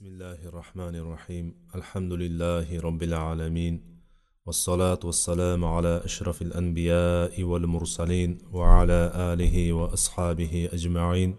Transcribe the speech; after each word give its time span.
بسم 0.00 0.08
الله 0.08 0.48
الرحمن 0.48 0.96
الرحيم 0.96 1.54
الحمد 1.74 2.12
لله 2.12 2.80
رب 2.80 3.02
العالمين 3.02 3.80
والصلاة 4.46 4.98
والسلام 5.04 5.64
على 5.64 6.00
أشرف 6.04 6.42
الأنبياء 6.42 7.42
والمرسلين 7.42 8.38
وعلى 8.52 9.12
آله 9.14 9.72
وأصحابه 9.72 10.68
أجمعين 10.72 11.36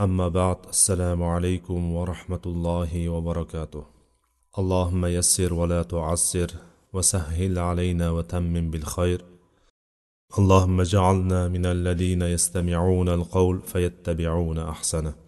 أما 0.00 0.28
بعد 0.28 0.56
السلام 0.68 1.22
عليكم 1.22 1.92
ورحمة 1.92 2.40
الله 2.46 3.08
وبركاته 3.08 3.84
اللهم 4.58 5.06
يسر 5.06 5.54
ولا 5.54 5.82
تعسر 5.82 6.50
وسهل 6.92 7.58
علينا 7.58 8.10
وتمم 8.10 8.70
بالخير 8.70 9.24
اللهم 10.38 10.80
اجعلنا 10.80 11.48
من 11.48 11.66
الذين 11.66 12.22
يستمعون 12.22 13.08
القول 13.08 13.60
فيتبعون 13.60 14.58
أحسنه 14.58 15.27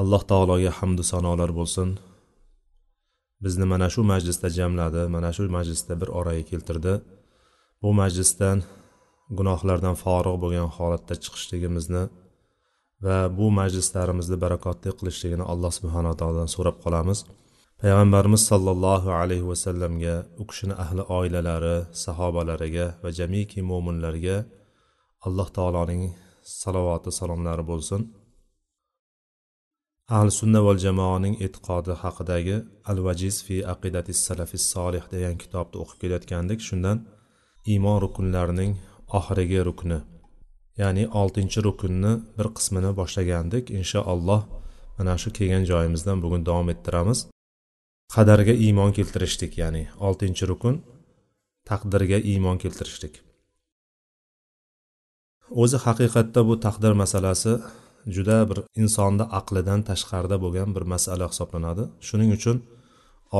alloh 0.00 0.22
taologa 0.30 0.70
hamdu 0.78 1.02
sanolar 1.12 1.50
bo'lsin. 1.58 1.88
Bizni 3.44 3.66
mana 3.72 3.88
shu 3.94 4.00
majlisda 4.12 4.48
jamladi 4.58 5.02
mana 5.14 5.30
shu 5.36 5.42
majlisda 5.56 5.94
bir 6.00 6.08
oraga 6.18 6.42
keltirdi. 6.50 6.92
Bu 7.82 7.90
majlisdan 8.00 8.58
gunohlardan 9.38 9.96
forig' 10.02 10.38
bo'lgan 10.42 10.68
holatda 10.76 11.14
chiqishligimizni 11.24 12.02
va 13.04 13.16
bu 13.38 13.46
majlislarimizni 13.60 14.36
barakotli 14.44 14.90
qilishligini 14.98 15.44
alloh 15.52 15.72
subhanaa 15.78 16.14
taolodan 16.20 16.50
so'rab 16.54 16.76
qolamiz. 16.84 17.18
Payg'ambarimiz 17.80 18.42
sollallohu 18.50 19.08
alayhi 19.20 19.46
vasallamga 19.52 20.14
u 20.40 20.44
kishini 20.50 20.74
ahli 20.84 21.02
oilalari 21.18 21.76
sahobalariga 22.04 22.86
va 23.02 23.10
jamiki 23.18 23.60
mo'minlarga 23.70 24.36
alloh 25.26 25.48
taoloning 25.58 26.02
salovati 26.60 27.10
salomlari 27.20 27.64
bo'lsin. 27.72 28.00
Ahli 30.16 30.32
sunna 30.40 30.60
val 30.66 30.78
jamoaning 30.84 31.34
e'tiqodi 31.44 31.94
haqidagi 32.02 32.56
al 32.90 32.98
vajiz 33.06 33.36
fi 33.46 33.56
aqidati 33.72 34.12
salafis 34.26 34.64
solih 34.74 35.04
degan 35.14 35.36
kitobni 35.42 35.76
o'qib 35.82 35.98
kelayotgandik. 36.02 36.58
Shundan 36.68 36.98
iymon 37.72 37.98
rukunlarining 38.04 38.72
oxirgi 39.18 39.60
rukni 39.68 39.98
ya'ni 40.80 41.04
oltinchi 41.20 41.58
rukunni 41.66 42.12
bir 42.36 42.46
qismini 42.56 42.90
boshlagandik. 43.00 43.64
Inshaalloh 43.80 44.40
mana 44.96 45.14
shu 45.22 45.28
kelgan 45.38 45.64
joyimizdan 45.70 46.18
bugun 46.24 46.42
davom 46.48 46.68
ettiramiz. 46.74 47.18
Qadarga 48.14 48.54
iymon 48.66 48.90
keltirishlik 48.96 49.52
ya'ni 49.62 49.82
oltinchi 50.06 50.44
rukun 50.50 50.76
taqdirga 51.70 52.18
iymon 52.32 52.56
keltirishlik 52.62 53.14
o'zi 55.62 55.78
haqiqatda 55.86 56.40
bu 56.48 56.54
taqdir 56.66 56.92
masalasi 57.02 57.52
juda 58.14 58.38
bir 58.50 58.58
insonni 58.82 59.24
aqlidan 59.38 59.80
tashqarida 59.90 60.36
bo'lgan 60.44 60.70
bir 60.76 60.84
masala 60.92 61.26
hisoblanadi. 61.32 61.84
Shuning 62.08 62.30
uchun 62.38 62.56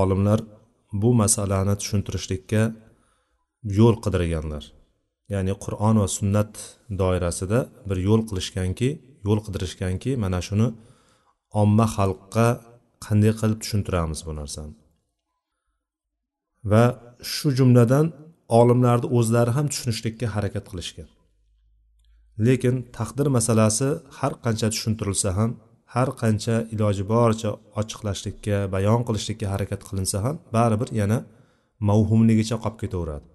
olimlar 0.00 0.40
bu 1.02 1.10
masalani 1.22 1.74
tushuntirishlikka 1.80 2.62
yo'l 3.78 3.96
qidirganlar. 4.04 4.64
Ya'ni 5.32 5.54
qur'on 5.64 5.96
va 6.02 6.08
sunnat 6.18 6.52
doirasida 7.00 7.58
bir 7.88 7.98
yo'l 8.08 8.22
qilishganki 8.28 8.88
yo'l 9.26 9.40
qidirishganki 9.46 10.10
mana 10.24 10.40
shuni 10.48 10.68
omma 11.62 11.86
xalqqa 11.96 12.46
qanday 13.06 13.32
qilib 13.40 13.58
tushuntiramiz 13.62 14.20
bu 14.26 14.32
narsani? 14.40 14.74
Va 16.70 16.84
shu 17.32 17.48
jumladan 17.58 18.06
olimlarni 18.60 19.06
o'zlari 19.18 19.52
ham 19.56 19.66
tushunishlikka 19.72 20.26
harakat 20.34 20.64
qilishgan. 20.72 21.08
Lekin 22.46 22.76
taqdir 22.96 23.26
masalasi 23.36 23.88
har 24.18 24.32
qancha 24.44 24.68
tushuntirilsa 24.74 25.30
ham 25.38 25.50
har 25.94 26.08
qancha 26.20 26.56
iloji 26.74 27.04
boricha 27.12 27.50
ochiqlashlikka 27.80 28.56
bayon 28.74 29.00
qilishlikka 29.08 29.46
harakat 29.52 29.80
qilinsa 29.88 30.18
ham 30.24 30.36
baribir 30.56 30.88
yana 31.00 31.18
mavhumligicha 31.88 32.56
qolib 32.62 32.78
ketaveradi. 32.82 33.26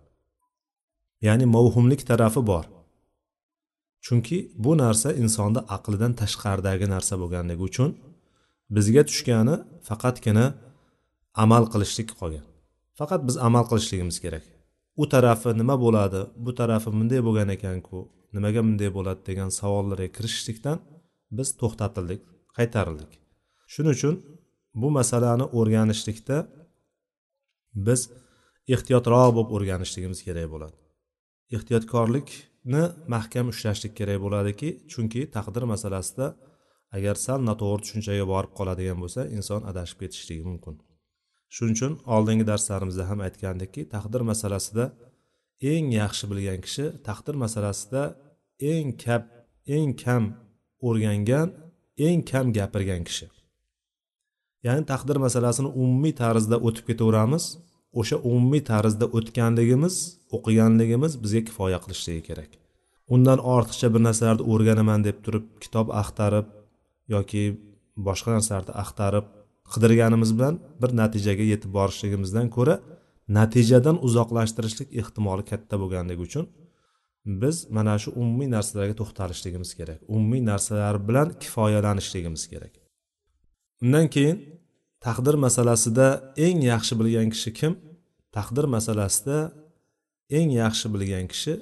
Ya'ni 1.27 1.45
mavhumlik 1.55 2.01
tarafi 2.09 2.41
bor. 2.51 2.65
Chunki 4.05 4.37
bu 4.63 4.71
narsa 4.83 5.09
insonni 5.21 5.61
aqlidan 5.75 6.13
tashqaridagi 6.21 6.87
narsa 6.95 7.13
bo'lganligi 7.21 7.63
uchun 7.69 7.89
bizga 8.75 9.03
tushgani 9.09 9.55
faqatgina 9.87 10.45
amal 11.43 11.63
qilishlik 11.73 12.09
qolgan. 12.19 12.45
Faqat 12.99 13.21
biz 13.27 13.35
amal 13.47 13.65
qilishligimiz 13.69 14.17
kerak. 14.23 14.45
U 15.01 15.03
tarafi 15.13 15.49
nima 15.61 15.75
bo'ladi? 15.85 16.21
Bu 16.45 16.51
tarafi 16.59 16.89
bunday 16.97 17.21
bo'lgan 17.27 17.49
ekanku. 17.57 17.97
Nimaga 18.35 18.61
bunday 18.67 18.89
bo'ladi 18.97 19.21
degan 19.29 19.49
savollarga 19.59 20.09
kirishishlikdan 20.17 20.77
biz 21.37 21.49
to'xtatildik 21.61 22.21
qaytarildik. 22.57 23.11
Shuning 23.73 23.93
uchun 23.97 24.15
bu 24.81 24.87
masalani 24.97 25.45
o'rganishlikda 25.59 26.37
biz 27.87 28.01
ehtiyotroq 28.75 29.29
bo'lib 29.35 29.49
o'rganishligimiz 29.55 30.19
kerak 30.27 30.47
bo'ladi. 30.53 30.77
Ehtiyotkorlikni 31.55 32.83
mahkam 33.15 33.45
ushlashlik 33.53 33.93
kerak 33.99 34.19
bo'ladiki 34.25 34.69
chunki 34.91 35.21
taqdir 35.35 35.63
masalasida 35.73 36.27
agar 36.97 37.15
sal 37.25 37.39
noto'g'ri 37.49 37.81
tushunchaga 37.85 38.25
borib 38.33 38.51
qoladigan 38.59 38.97
bo'lsa 39.03 39.21
inson 39.37 39.61
adashib 39.71 39.97
ketishligi 40.03 40.43
mumkin. 40.49 40.75
Shuning 41.55 41.75
uchun 41.77 41.93
oldingi 42.15 42.45
darslarimizda 42.51 43.03
ham 43.09 43.19
aytgandikki 43.27 43.81
taqdir 43.95 44.21
masalasida 44.31 44.85
eng 45.73 45.85
yaxshi 46.01 46.25
bilgan 46.31 46.59
kishi 46.65 46.85
taqdir 47.07 47.35
masalasida 47.43 48.01
eng 48.59 48.97
kap 49.03 49.23
eng 49.67 49.93
kam 50.03 50.23
o'rgangan 50.87 51.47
eng 51.97 52.21
kam 52.29 52.53
gapirgan 52.57 53.03
kishi. 53.07 53.27
Ya'ni 54.65 54.83
taqdir 54.91 55.17
masalasini 55.25 55.69
umumiy 55.83 56.13
tarzda 56.21 56.57
o'tib 56.67 56.85
ketaveramiz. 56.89 57.45
O'sha 57.99 58.17
umumiy 58.29 58.63
tarzda 58.71 59.05
o'tganligimiz 59.17 59.95
o'qiganligimiz 60.35 61.13
bizga 61.23 61.41
kifoya 61.47 61.79
qilishligi 61.83 62.23
kerak. 62.29 62.51
Undan 63.13 63.39
ortiqcha 63.55 63.87
bir 63.93 64.01
narsalarni 64.07 64.43
o'rganaman 64.51 65.05
deb 65.07 65.17
turib 65.25 65.45
kitob 65.63 65.87
axtarib 66.01 66.47
yoki 67.13 67.43
boshqa 68.07 68.29
narsalarni 68.35 68.73
axtarib 68.83 69.25
qidirganimiz 69.73 70.31
bilan 70.37 70.55
bir 70.81 70.89
natijaga 71.01 71.45
yetib 71.53 71.71
borishligimizdan 71.77 72.47
ko'ra 72.55 72.75
natijadan 73.37 73.97
uzoqlashtirishlik 74.07 74.89
ehtimoli 75.01 75.43
katta 75.51 75.75
bo'lganligi 75.81 76.21
uchun 76.27 76.45
biz 77.25 77.69
mana 77.75 77.95
shu 77.99 78.09
umumiy 78.21 78.49
narsalarga 78.55 78.95
to'xtalishligimiz 79.01 79.71
kerak. 79.79 79.99
Umumiy 80.07 80.41
narsalar 80.51 80.95
bilan 81.07 81.27
kifoyalanishligimiz 81.43 82.43
kerak. 82.51 82.73
Undan 83.83 84.07
keyin 84.13 84.37
taqdir 85.05 85.35
masalasida 85.45 86.07
eng 86.45 86.59
yaxshi 86.71 86.93
bilgan 86.99 87.29
kishi 87.33 87.51
kim? 87.59 87.73
Taqdir 88.35 88.65
masalasida 88.75 89.37
eng 90.37 90.49
yaxshi 90.61 90.87
bilgan 90.93 91.25
kishi 91.33 91.53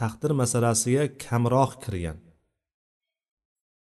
taqdir 0.00 0.32
masalasiga 0.40 1.04
kamroq 1.24 1.72
kirgan. 1.84 2.18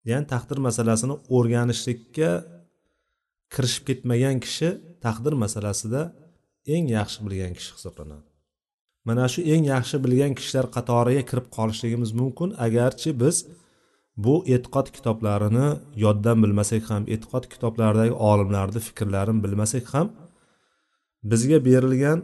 Ya'ni 0.09 0.27
taqdir 0.33 0.59
masalasini 0.67 1.15
o'rganishlikka 1.35 2.31
kirishib 3.53 3.83
ketmagan 3.89 4.37
kishi 4.45 4.69
taqdir 5.05 5.33
masalasida 5.43 6.01
eng 6.73 6.85
yaxshi 6.97 7.19
bilgan 7.25 7.53
kishi 7.57 7.71
hisoblanadi. 7.77 8.26
Mana 9.07 9.25
shu 9.33 9.41
eng 9.53 9.63
yaxshi 9.73 9.97
bilgan 10.05 10.33
kishilar 10.39 10.65
qatoriga 10.75 11.23
kirib 11.29 11.47
qolishligimiz 11.57 12.11
mumkin. 12.19 12.49
Agarchi 12.65 13.09
biz 13.21 13.35
bu 14.25 14.35
e'tiqod 14.53 14.87
kitoblarini 14.95 15.67
yoddan 16.03 16.37
bilmasak 16.43 16.83
ham 16.91 17.03
e'tiqod 17.13 17.45
kitoblaridagi 17.53 18.13
olimlarni 18.29 18.79
fikrlarini 18.87 19.39
bilmasak 19.45 19.85
ham 19.93 20.07
bizga 21.31 21.57
berilgan 21.67 22.19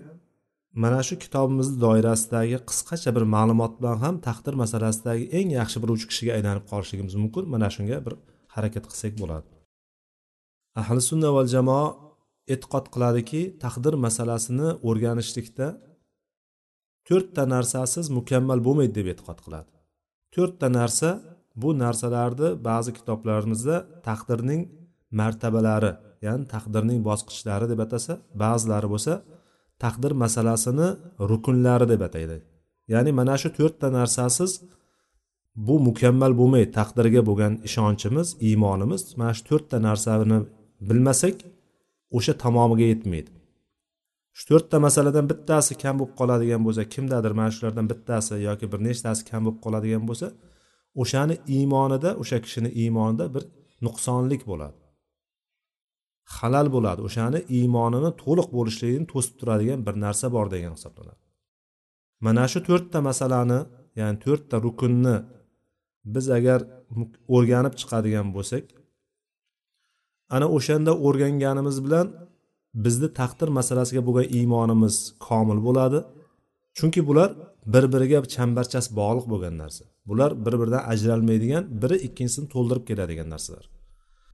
mana 0.84 1.00
shu 1.08 1.16
kitobimizni 1.24 1.78
doirasidagi 1.86 2.58
qisqacha 2.70 3.10
bir 3.16 3.24
ma'lumot 3.36 3.74
bilan 3.80 3.98
ham 4.04 4.16
taqdir 4.28 4.54
masalasidagi 4.64 5.26
eng 5.38 5.50
yaxshi 5.60 5.78
biluvchi 5.84 6.06
kishiga 6.12 6.32
aylanib 6.38 6.66
qolishligimiz 6.72 7.16
mumkin. 7.24 7.44
Mana 7.54 7.68
shunga 7.76 7.98
bir 8.06 8.14
harakat 8.56 8.86
qilsak 8.92 9.14
bo'ladi. 9.22 9.48
Ahli 10.82 11.02
sunna 11.10 11.30
val 11.36 11.48
jamoa 11.56 11.86
e'tiqod 12.54 12.86
qiladiki 12.94 13.42
taqdir 13.64 13.94
masalasini 14.06 14.70
o'rganishlikda 14.90 15.68
to'rtta 17.08 17.44
narsasiz 17.54 18.06
mukammal 18.18 18.60
bo'lmaydi 18.66 18.94
deb 19.00 19.08
e'tiqod 19.14 19.40
qiladi. 19.46 19.70
To'rtta 20.36 20.68
narsa 20.80 21.10
bu 21.62 21.70
narsalarni 21.84 22.50
ba'zi 22.70 22.92
kitoblarimizda 22.98 23.76
taqdirning 24.08 24.62
martabalari 25.20 25.92
ya'ni 26.26 26.46
taqdirning 26.54 27.00
bosqichlari 27.10 27.66
deb 27.72 27.80
atasa 27.86 28.14
ba'zilari 28.44 28.88
bo'lsa 28.94 29.14
taqdir 29.84 30.12
masalasini 30.24 30.88
rukunlari 31.32 31.86
deb 31.94 32.02
ataydi. 32.08 32.38
Ya'ni 32.94 33.12
mana 33.20 33.36
shu 33.42 33.50
to'rtta 33.58 33.88
narsasiz 34.00 34.52
bu 35.68 35.76
mukammal 35.88 36.32
bo'lmaydi 36.40 36.70
taqdirga 36.80 37.22
bo'lgan 37.30 37.54
ishonchimiz 37.68 38.28
iymonimiz 38.48 39.02
mana 39.20 39.34
shu 39.38 39.44
to'rtta 39.50 39.78
narsani 39.88 40.38
bilmasak 40.88 41.36
o'sha 42.18 42.34
tamomiga 42.44 42.86
yetmaydi. 42.94 43.30
Shu 44.38 44.44
to'rtta 44.50 44.78
masaladan 44.86 45.26
bittasi 45.32 45.74
kam 45.84 45.96
bo'lib 46.00 46.14
qoladigan 46.20 46.62
bo'lsa 46.68 46.84
kimdadir 46.94 47.34
mana 47.40 47.52
shulardan 47.56 47.88
bittasi 47.92 48.34
yoki 48.48 48.66
bir 48.74 48.80
nechtasi 48.88 49.22
kam 49.30 49.42
bo'lib 49.46 49.60
qoladigan 49.66 50.04
bo'lsa 50.10 50.28
o'shani 51.02 51.36
iymonida 51.56 52.10
o'sha 52.22 52.38
kishini 52.46 52.70
iymonida 52.82 53.26
bir 53.36 53.44
nuqsonlik 53.86 54.42
bo'ladi. 54.52 54.80
Halal 56.38 56.68
bo'ladi 56.76 57.02
o'shani 57.08 57.40
iymonini 57.58 58.12
to'liq 58.24 58.50
bo'lishligini 58.58 59.06
to'sib 59.14 59.34
turadigan 59.40 59.80
bir 59.88 59.96
narsa 60.06 60.26
bor 60.36 60.48
degan 60.56 60.74
hisoblanadi. 60.78 61.22
Mana 62.26 62.46
shu 62.52 62.60
to'rtta 62.68 63.00
masalani 63.10 63.60
ya'ni 64.00 64.18
to'rtta 64.26 64.56
rukunni 64.66 65.18
biz 66.14 66.26
agar 66.38 66.60
o'rganib 67.36 67.74
chiqadigan 67.80 68.28
bo'lsak 68.36 68.66
ana 70.36 70.48
o'shanda 70.58 70.92
o'rganganimiz 71.08 71.78
bilan 71.86 72.08
bizni 72.74 73.10
taqdir 73.20 73.50
masalasiga 73.60 74.02
bo'lgan 74.08 74.28
iymonimiz 74.38 74.96
komil 75.28 75.60
bo'ladi. 75.68 76.00
Chunki 76.78 77.02
bular 77.10 77.30
bir 77.74 77.86
biriga 77.94 78.20
chambarchas 78.36 78.86
bog'liq 79.00 79.26
bo'lgan 79.34 79.56
narsa. 79.64 79.84
Bular 80.10 80.32
bir 80.46 80.54
biridan 80.62 80.84
ajralmaydigan 80.92 81.64
biri 81.82 81.98
ikkinchisini 82.08 82.48
to'ldirib 82.54 82.84
keladigan 82.90 83.28
narsalar. 83.34 83.66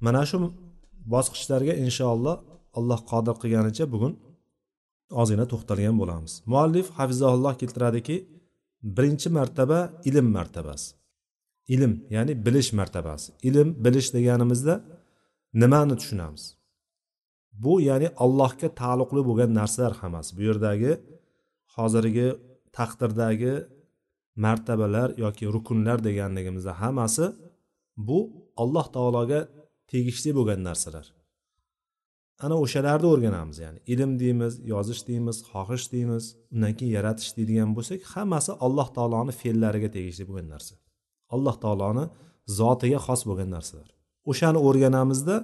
Mana 0.05 0.23
shu 0.29 0.37
bosqichlarga 1.13 1.73
inshaalloh 1.85 2.37
alloh 2.77 2.99
qodir 3.11 3.35
qilganicha 3.41 3.85
bugun 3.93 4.13
ozgina 5.21 5.45
to'xtalgan 5.51 5.95
bo'lamiz. 6.01 6.33
Muallif 6.51 6.87
hafizaulloh 6.97 7.53
keltiradiki 7.61 8.15
birinchi 8.97 9.29
martaba 9.37 9.79
ilm 10.09 10.27
martabasi. 10.37 10.89
Ilm 11.75 11.93
ya'ni 12.15 12.33
bilish 12.45 12.69
martabasi. 12.79 13.27
Ilm 13.49 13.67
bilish 13.85 14.09
deganimizda 14.15 14.73
nimani 15.61 15.95
tushunamiz? 15.99 16.58
Bu 17.63 17.73
ya'ni 17.89 18.07
allohga 18.23 18.69
taalluqli 18.81 19.21
bo'lgan 19.29 19.51
narsalar 19.59 19.93
hammasi. 20.01 20.29
Bu 20.37 20.41
yerdagi 20.49 20.91
hozirgi 21.75 22.27
taqdirdagi 22.77 23.53
martabalar 24.45 25.09
yoki 25.23 25.45
rukunlar 25.55 25.97
deganligimizda 26.07 26.73
hammasi 26.81 27.25
bu 28.07 28.19
alloh 28.61 28.85
taologa 28.95 29.39
tegishli 29.91 30.31
bo'lgan 30.37 30.61
narsalar. 30.69 31.05
Ana 32.45 32.55
o'shalarni 32.63 33.07
o'rganamiz 33.13 33.57
ya'ni 33.65 33.79
ilm 33.93 34.11
deymiz 34.21 34.53
yozish 34.73 35.01
deymiz 35.09 35.37
xohish 35.51 35.85
deymiz 35.93 36.23
undan 36.53 36.73
keyin 36.77 36.91
yaratish 36.97 37.31
deydigan 37.37 37.69
bo'lsak 37.77 37.99
hammasi 38.13 38.51
alloh 38.65 38.87
taoloni 38.97 39.33
fe'llariga 39.41 39.89
tegishli 39.95 40.23
bo'lgan 40.29 40.47
narsa. 40.53 40.73
Alloh 41.35 41.55
taoloni 41.63 42.05
zotiga 42.59 42.99
xos 43.07 43.21
bo'lgan 43.29 43.49
narsalar. 43.55 43.89
O'shani 44.31 44.59
o'rganamizda 44.67 45.35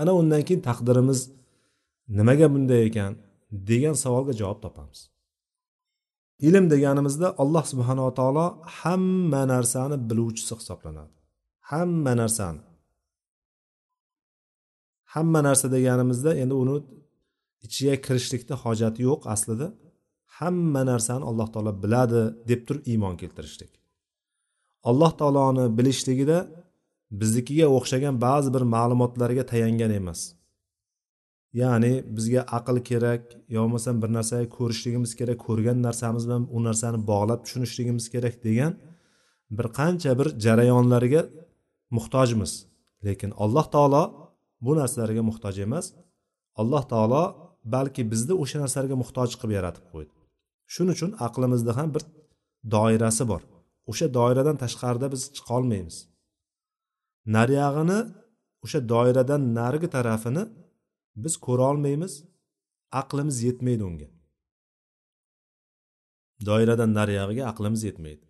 ana 0.00 0.12
undan 0.20 0.42
keyin 0.48 0.62
taqdirimiz 0.68 1.20
nimaga 2.08 2.46
bunday 2.54 2.86
ekan 2.88 3.12
degan 3.52 3.94
savolga 4.02 4.32
javob 4.40 4.58
topamiz. 4.64 5.00
Ilm 6.48 6.64
deganimizda 6.70 7.34
alloh 7.42 7.64
subhanava 7.72 8.14
taolo 8.20 8.46
hamma 8.78 9.42
narsani 9.52 9.96
biluvchisi 10.10 10.54
hisoblanadi. 10.60 11.14
Hamma 11.70 12.12
narsani. 12.22 12.60
Hamma 15.14 15.40
narsa 15.48 15.66
deganimizda 15.76 16.30
endi 16.42 16.54
uni 16.62 16.76
ichiga 17.66 17.94
kirishlikni 18.06 18.54
hojati 18.62 19.00
yo'q 19.08 19.22
aslida. 19.34 19.68
Hamma 20.38 20.82
narsani 20.90 21.24
alloh 21.30 21.48
taolo 21.54 21.72
biladi 21.82 22.22
deb 22.50 22.60
turib 22.66 22.82
iymon 22.92 23.14
keltirishlik. 23.20 23.72
Alloh 24.90 25.12
taoloni 25.20 25.64
bilishligida 25.78 26.38
biznikiga 27.20 27.66
o'xshagan 27.76 28.14
ba'zi 28.26 28.48
bir 28.54 28.62
ma'lumotlarga 28.74 29.44
tayangan 29.52 29.92
emas. 30.00 30.20
Ya'ni 31.60 31.92
bizga 32.16 32.42
aql 32.58 32.76
kerak 32.90 33.22
yo 33.54 33.60
bo'lmasam 33.64 33.96
bir 34.02 34.10
narsaga 34.16 34.46
ko'rishligimiz 34.56 35.12
kerak 35.20 35.38
ko'rgan 35.46 35.78
narsamiz 35.86 36.24
bilan 36.28 36.44
u 36.56 36.58
narsani 36.68 36.98
bog'lab 37.10 37.40
tushunishligimiz 37.44 38.06
kerak 38.14 38.36
degan 38.46 38.72
bir 39.56 39.66
qancha 39.78 40.12
bir 40.20 40.28
jarayonlarga 40.44 41.22
muhtojmiz. 41.96 42.52
Lekin 43.06 43.30
alloh 43.44 43.66
taolo 43.74 44.02
bu 44.64 44.72
narsalarga 44.80 45.22
muhtoj 45.30 45.56
emas. 45.66 45.86
Alloh 46.60 46.82
taolo 46.92 47.22
balki 47.74 48.02
bizni 48.12 48.34
o'sha 48.42 48.58
narsalarga 48.62 48.96
muhtoj 49.02 49.30
qilib 49.40 49.52
yaratib 49.58 49.84
qo'ydi. 49.92 50.12
Shuning 50.72 50.94
uchun 50.96 51.10
aqlimizda 51.26 51.72
ham 51.78 51.88
bir 51.94 52.02
doirasi 52.74 53.24
bor. 53.30 53.42
O'sha 53.90 54.06
doiradan 54.18 54.56
tashqarida 54.62 55.06
biz 55.14 55.22
chiqolmaymiz 55.36 55.96
nariyog'ini 57.26 57.98
o'sha 58.64 58.80
doiradan 58.92 59.42
narigi 59.58 59.88
tarafini 59.96 60.42
biz 61.16 61.34
ko'rolmaymiz 61.46 62.24
aqlimiz 63.00 63.42
yetmaydi 63.48 63.84
unga. 63.90 64.08
Doiradan 66.48 66.90
nariyog'iga 66.98 67.44
aqlimiz 67.52 67.82
yetmaydi. 67.88 68.26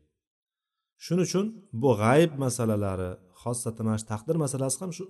Shuning 1.05 1.27
uchun 1.29 1.47
bu 1.83 1.91
g'ayb 2.03 2.33
masalalari 2.45 3.11
xosatan 3.43 3.85
mana 3.87 3.99
shu 4.01 4.07
taqdir 4.13 4.37
masalasi 4.45 4.79
ham 4.83 4.93
shu 4.99 5.05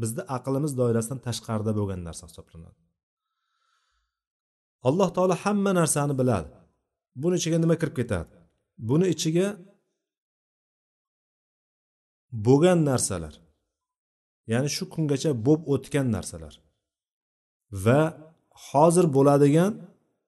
bizni 0.00 0.22
aqlimiz 0.36 0.72
doirasidan 0.80 1.20
tashqarida 1.26 1.72
bo'lgan 1.78 2.00
narsa 2.08 2.24
hisoblanadi. 2.30 2.80
Alloh 4.88 5.08
taolo 5.16 5.34
hamma 5.44 5.72
narsani 5.80 6.14
biladi. 6.20 6.50
Buni 7.22 7.34
ichiga 7.40 7.58
nima 7.64 7.76
kirib 7.80 7.96
ketadi? 8.00 8.34
Buni 8.88 9.06
ichiga 9.14 9.46
bo'lgan 12.46 12.78
narsalar. 12.90 13.34
Ya'ni 14.52 14.68
shu 14.76 14.84
kungacha 14.94 15.30
bo'lib 15.46 15.62
o'tgan 15.74 16.06
narsalar. 16.16 16.54
Va 17.84 18.00
hozir 18.68 19.06
bo'ladigan 19.16 19.72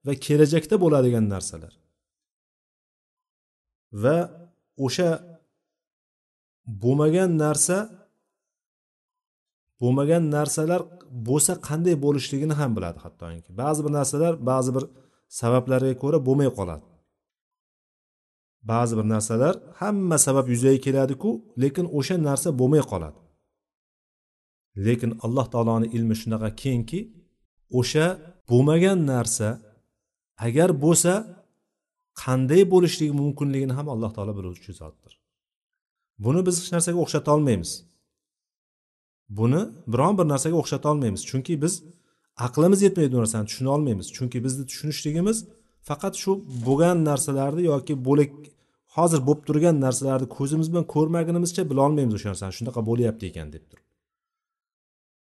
va 0.07 0.13
kelajakda 0.27 0.77
bo'ladigan 0.85 1.25
narsalar. 1.35 1.73
Va 4.03 4.17
o'sha 4.87 5.11
bo'lmagan 6.83 7.31
narsa 7.45 7.79
bo'lmagan 9.83 10.23
narsalar 10.37 10.81
bo'lsa 11.29 11.53
qanday 11.69 11.95
bo'lishligini 12.05 12.55
ham 12.61 12.71
biladi 12.77 12.99
hattoki. 13.05 13.51
Ba'zi 13.63 13.81
bir 13.85 13.93
narsalar 13.99 14.33
ba'zi 14.51 14.71
bir 14.77 14.85
sabablarga 15.41 15.95
ko'ra 16.03 16.19
bo'lmay 16.29 16.51
qoladi. 16.59 16.85
Ba'zi 18.73 18.95
bir 18.99 19.07
narsalar 19.15 19.55
hamma 19.81 20.17
sabab 20.27 20.47
yuzaga 20.53 20.81
keladiku 20.87 21.31
lekin 21.63 21.87
o'sha 21.99 22.17
narsa 22.29 22.49
bo'lmay 22.61 22.83
qoladi. 22.93 23.19
Lekin 24.87 25.11
alloh 25.25 25.47
taoloni 25.53 25.87
ilmi 25.97 26.15
shunaqa 26.23 26.49
kengki 26.63 27.01
o'sha 27.79 28.07
bo'lmagan 28.51 28.99
narsa 29.13 29.49
agar 30.47 30.71
bo'lsa 30.85 31.13
qanday 32.23 32.63
bo'lishligi 32.73 33.15
mumkinligini 33.23 33.75
ham 33.79 33.87
alloh 33.95 34.11
taolo 34.17 34.33
biluvchi 34.39 34.73
zotdir. 34.81 35.13
Buni 36.25 36.41
biz 36.47 36.55
hech 36.61 36.71
narsaga 36.77 36.99
o'xshata 37.05 37.31
olmaymiz. 37.37 37.71
Buni 39.39 39.61
biron 39.93 40.15
bir 40.19 40.27
narsaga 40.33 40.57
o'xshata 40.63 40.87
olmaymiz. 40.93 41.23
Chunki 41.31 41.55
biz 41.65 41.75
aqlimiz 42.47 42.81
yetmaydi 42.87 43.13
bu 43.17 43.21
narsani 43.25 43.47
tushuna 43.51 43.71
olmaymiz. 43.77 44.07
Chunki 44.17 44.39
bizni 44.45 44.65
tushunishligimiz 44.71 45.39
faqat 45.89 46.15
shu 46.23 46.33
bo'lgan 46.67 46.97
narsalarni 47.09 47.63
yoki 47.73 47.95
bo'lak 48.09 48.31
hozir 48.97 49.21
bo'lib 49.27 49.43
turgan 49.49 49.77
narsalarni 49.87 50.29
ko'zimiz 50.37 50.67
bilan 50.73 50.87
ko'rmagunimizcha 50.95 51.63
bilolmaymiz 51.71 52.15
o'sha 52.19 52.29
narsani. 52.33 52.53
Shunaqa 52.59 52.81
bo'lyapti 52.91 53.25
ekan 53.31 53.49
deb 53.55 53.65
turib. 53.71 53.86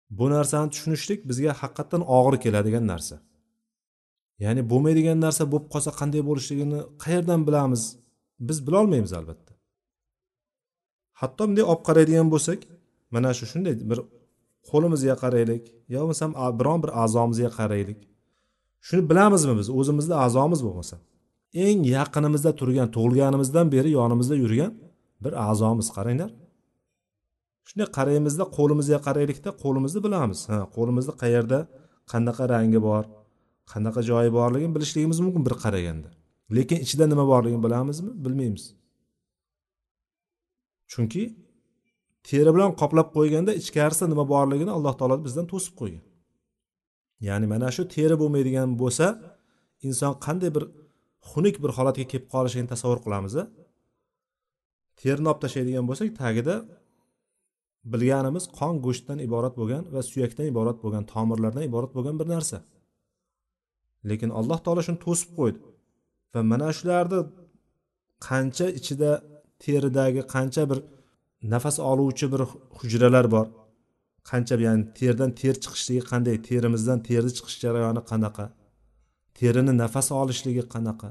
Bu 0.09 0.29
narsani 0.29 0.69
tushunishlik 0.73 1.19
bizga 1.29 1.51
haqiqatdan 1.61 2.01
og'ir 2.17 2.35
keladigan 2.43 2.85
narsa. 2.91 3.15
Ya'ni 4.43 4.61
bo'lmaydigan 4.71 5.17
narsa 5.25 5.43
bo'lib 5.51 5.67
qolsa 5.73 5.91
qanday 5.99 6.21
bo'lishligini 6.29 6.79
qayerdan 7.03 7.41
bilamiz? 7.47 7.83
Biz 8.47 8.57
bilolmaymiz 8.67 9.13
albatta. 9.19 9.53
Hatto 11.21 11.43
bunday 11.47 11.65
olib 11.71 11.83
qaraydigan 11.89 12.27
bo'lsak 12.33 12.59
mana 13.13 13.29
shu 13.37 13.45
shunday 13.51 13.73
bir 13.91 13.99
qo'limizga 14.69 15.15
qaraylik 15.23 15.63
yo 15.93 15.97
bo'lmasam 16.01 16.31
biron 16.59 16.79
bir 16.83 16.91
a'zomizga 17.03 17.49
qaraylik. 17.59 17.99
Shuni 18.87 19.03
bilamizmi 19.09 19.53
biz? 19.59 19.67
O'zimizni 19.79 20.15
a'zomiz 20.25 20.61
bo'lmasa. 20.67 20.95
Eng 21.65 21.79
yaqinimizda 21.97 22.51
turgan 22.59 22.87
tug'ilganimizdan 22.95 23.67
beri 23.75 23.89
yonimizda 23.99 24.35
yurgan 24.43 24.71
bir 25.23 25.33
a'zomiz 25.49 25.87
qaranglar. 25.97 26.31
Shunday 27.69 27.87
qaraymizda 27.97 28.45
qo'limizga 28.57 28.99
qaraylikda 29.07 29.49
qo'limizni 29.63 29.99
bilamiz. 30.05 30.39
Ha 30.51 30.59
qo'limizni 30.75 31.13
qayerda 31.21 31.59
qanaqa 32.11 32.43
rangi 32.53 32.79
bor 32.87 33.03
qanaqa 33.71 34.01
joyi 34.09 34.29
borligini 34.39 34.73
bilishligimiz 34.75 35.19
mumkin 35.25 35.43
bir 35.47 35.55
qaraganda. 35.63 36.09
Lekin 36.57 36.79
ichida 36.85 37.05
nima 37.11 37.25
borligini 37.31 37.61
bilamizmi? 37.67 38.11
Bilmaymiz. 38.25 38.63
Chunki 40.91 41.23
teri 42.29 42.51
bilan 42.55 42.71
qoplab 42.81 43.07
qo'yganda 43.17 43.51
ichkarisida 43.61 44.07
nima 44.13 44.25
borligini 44.33 44.71
alloh 44.77 44.93
taolo 44.99 45.15
bizdan 45.25 45.45
to'sib 45.51 45.73
qo'ygan. 45.81 46.03
Ya'ni 47.27 47.47
mana 47.53 47.69
shu 47.75 47.83
teri 47.95 48.15
bo'lmaydigan 48.21 48.69
bo'lsa 48.81 49.05
inson 49.87 50.13
qanday 50.25 50.49
bir 50.55 50.63
xunuk 51.31 51.55
bir 51.63 51.71
holatga 51.77 52.05
kelib 52.11 52.27
qolishini 52.33 52.67
tasavvur 52.73 52.99
qilamiz 53.05 53.33
terini 55.01 55.27
olib 55.31 55.41
tashlaydigan 55.43 55.85
bo'lsak 55.89 56.09
tagida 56.21 56.55
bilganimiz 57.93 58.45
qon 58.57 58.75
go'shtdan 58.85 59.19
iborat 59.27 59.53
bo'lgan 59.59 59.83
va 59.93 60.01
suyakdan 60.11 60.45
iborat 60.51 60.77
bo'lgan 60.83 61.03
tomirlardan 61.13 61.63
iborat 61.69 61.91
bo'lgan 61.95 62.15
bir 62.19 62.27
narsa. 62.33 62.57
Lekin 64.09 64.29
alloh 64.39 64.59
taolo 64.65 64.81
shuni 64.87 64.99
to'sib 65.05 65.29
qo'ydi. 65.39 65.59
Va 66.33 66.41
mana 66.51 66.69
shularni 66.77 67.19
qancha 68.27 68.67
ichida 68.79 69.11
teridagi 69.63 70.21
qancha 70.33 70.63
bir 70.71 70.79
nafas 71.53 71.77
oluvchi 71.91 72.25
bir 72.33 72.41
hujralar 72.77 73.25
bor. 73.35 73.47
Qancha 74.29 74.55
ya'ni 74.67 74.83
terdan 74.99 75.31
ter 75.41 75.55
chiqishligi 75.63 76.03
qanday 76.11 76.35
terimizdan 76.47 76.99
terni 77.07 77.31
chiqish 77.37 77.57
jarayoni 77.63 78.01
qanaqa 78.11 78.45
terini 79.37 79.73
nafas 79.83 80.07
olishligi 80.21 80.63
qanaqa 80.73 81.09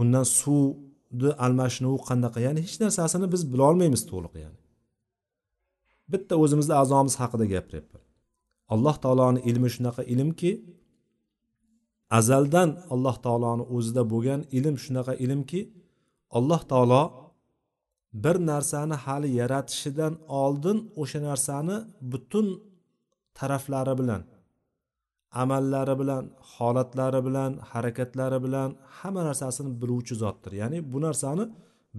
undan 0.00 0.24
suvni 0.40 1.30
almashinuvi 1.44 1.98
qanaqa 2.08 2.38
ya'ni 2.46 2.60
hech 2.66 2.76
narsasini 2.84 3.26
biz 3.34 3.42
bilolmaymiz 3.52 4.02
to'liq 4.12 4.34
ya'ni. 4.44 4.63
Bitta 6.12 6.34
o'zimizni 6.42 6.74
a'zomiz 6.82 7.14
haqida 7.22 7.46
gapiryapman. 7.54 8.02
Alloh 8.74 8.96
taoloni 9.04 9.40
ilmi 9.50 9.68
shunaqa 9.74 10.02
ilmki 10.14 10.50
azaldan 12.18 12.70
alloh 12.94 13.16
taoloni 13.24 13.64
o'zida 13.76 14.02
bo'lgan 14.12 14.40
ilm 14.58 14.76
shunaqa 14.84 15.14
ilmki 15.24 15.60
alloh 16.38 16.62
taolo 16.72 17.02
bir 18.24 18.36
narsani 18.50 18.96
hali 19.04 19.28
yaratishidan 19.40 20.14
oldin 20.42 20.78
o'sha 21.02 21.20
narsani 21.28 21.76
butun 22.12 22.46
taraflari 23.38 23.94
bilan 24.00 24.22
amallari 25.42 25.94
bilan 26.00 26.24
holatlari 26.54 27.20
bilan 27.26 27.52
harakatlari 27.70 28.38
bilan 28.46 28.70
hamma 28.98 29.22
narsasini 29.28 29.70
biluvchi 29.80 30.14
zotdir. 30.22 30.52
Ya'ni 30.62 30.78
bu 30.92 30.98
narsani 31.06 31.44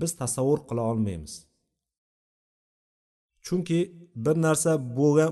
biz 0.01 0.11
tasavvur 0.21 0.59
qila 0.69 0.81
olmaymiz. 0.91 1.33
Chunki 3.45 3.79
bir 4.25 4.35
narsa 4.45 4.71
bo'lgan 4.99 5.31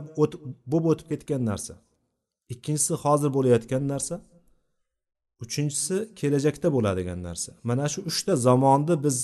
bo'lib 0.71 0.85
o'tib 0.91 1.07
ketgan 1.11 1.41
narsa. 1.51 1.73
Ikkinchisi 2.53 2.93
hozir 3.03 3.29
bo'layotgan 3.37 3.83
narsa. 3.93 4.15
Uchinchisi 5.43 5.95
kelajakda 6.19 6.67
bo'ladigan 6.75 7.19
narsa. 7.27 7.49
Mana 7.69 7.85
shu 7.93 7.99
uchta 8.09 8.33
zamonni 8.47 8.95
biz 9.05 9.17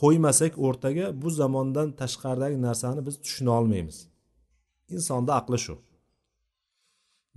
qo'ymasak 0.00 0.52
o'rtaga 0.66 1.06
bu 1.22 1.28
zamondan 1.40 1.88
tashqaridagi 2.00 2.58
narsani 2.68 3.00
biz 3.06 3.14
tushuna 3.24 3.52
olmaymiz. 3.58 3.98
Insonni 4.94 5.32
aqli 5.40 5.58
shu. 5.66 5.74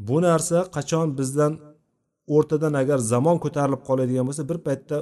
Bu 0.08 0.18
narsa 0.28 0.58
qachon 0.76 1.08
bizdan 1.20 1.54
o'rtadan 2.36 2.74
agar 2.82 3.00
zamon 3.14 3.38
ko'tarilib 3.44 3.82
qoladigan 3.90 4.26
bo'lsa 4.30 4.44
bir 4.52 4.60
paytda 4.68 4.98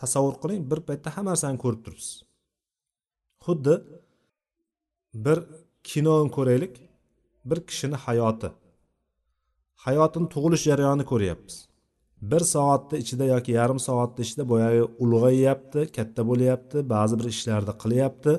tasavvur 0.00 0.36
qiling 0.42 0.62
bir 0.70 0.80
paytda 0.88 1.08
hamma 1.16 1.30
narsani 1.30 1.58
ko'rib 1.64 1.80
turibsiz. 1.84 2.14
Xuddi 3.44 3.74
bir 5.14 5.38
kinoni 5.84 6.30
ko'raylik 6.30 6.80
bir 7.44 7.60
kishini 7.66 7.94
hayoti. 7.94 8.50
Hayotini 9.84 10.28
tug'ilish 10.28 10.64
jarayonini 10.70 11.04
ko'ryapmiz. 11.12 11.56
Bir 12.22 12.40
soatni 12.40 12.98
ichida 12.98 13.24
yoki 13.24 13.52
yarim 13.52 13.80
soatni 13.88 14.24
ichida 14.24 14.48
boyagi 14.48 14.82
ulg'ayyapti 15.02 15.80
katta 15.96 16.22
bo'lyapti 16.30 16.76
ba'zi 16.94 17.18
bir 17.20 17.26
ishlarni 17.34 17.74
qilyapti 17.82 18.32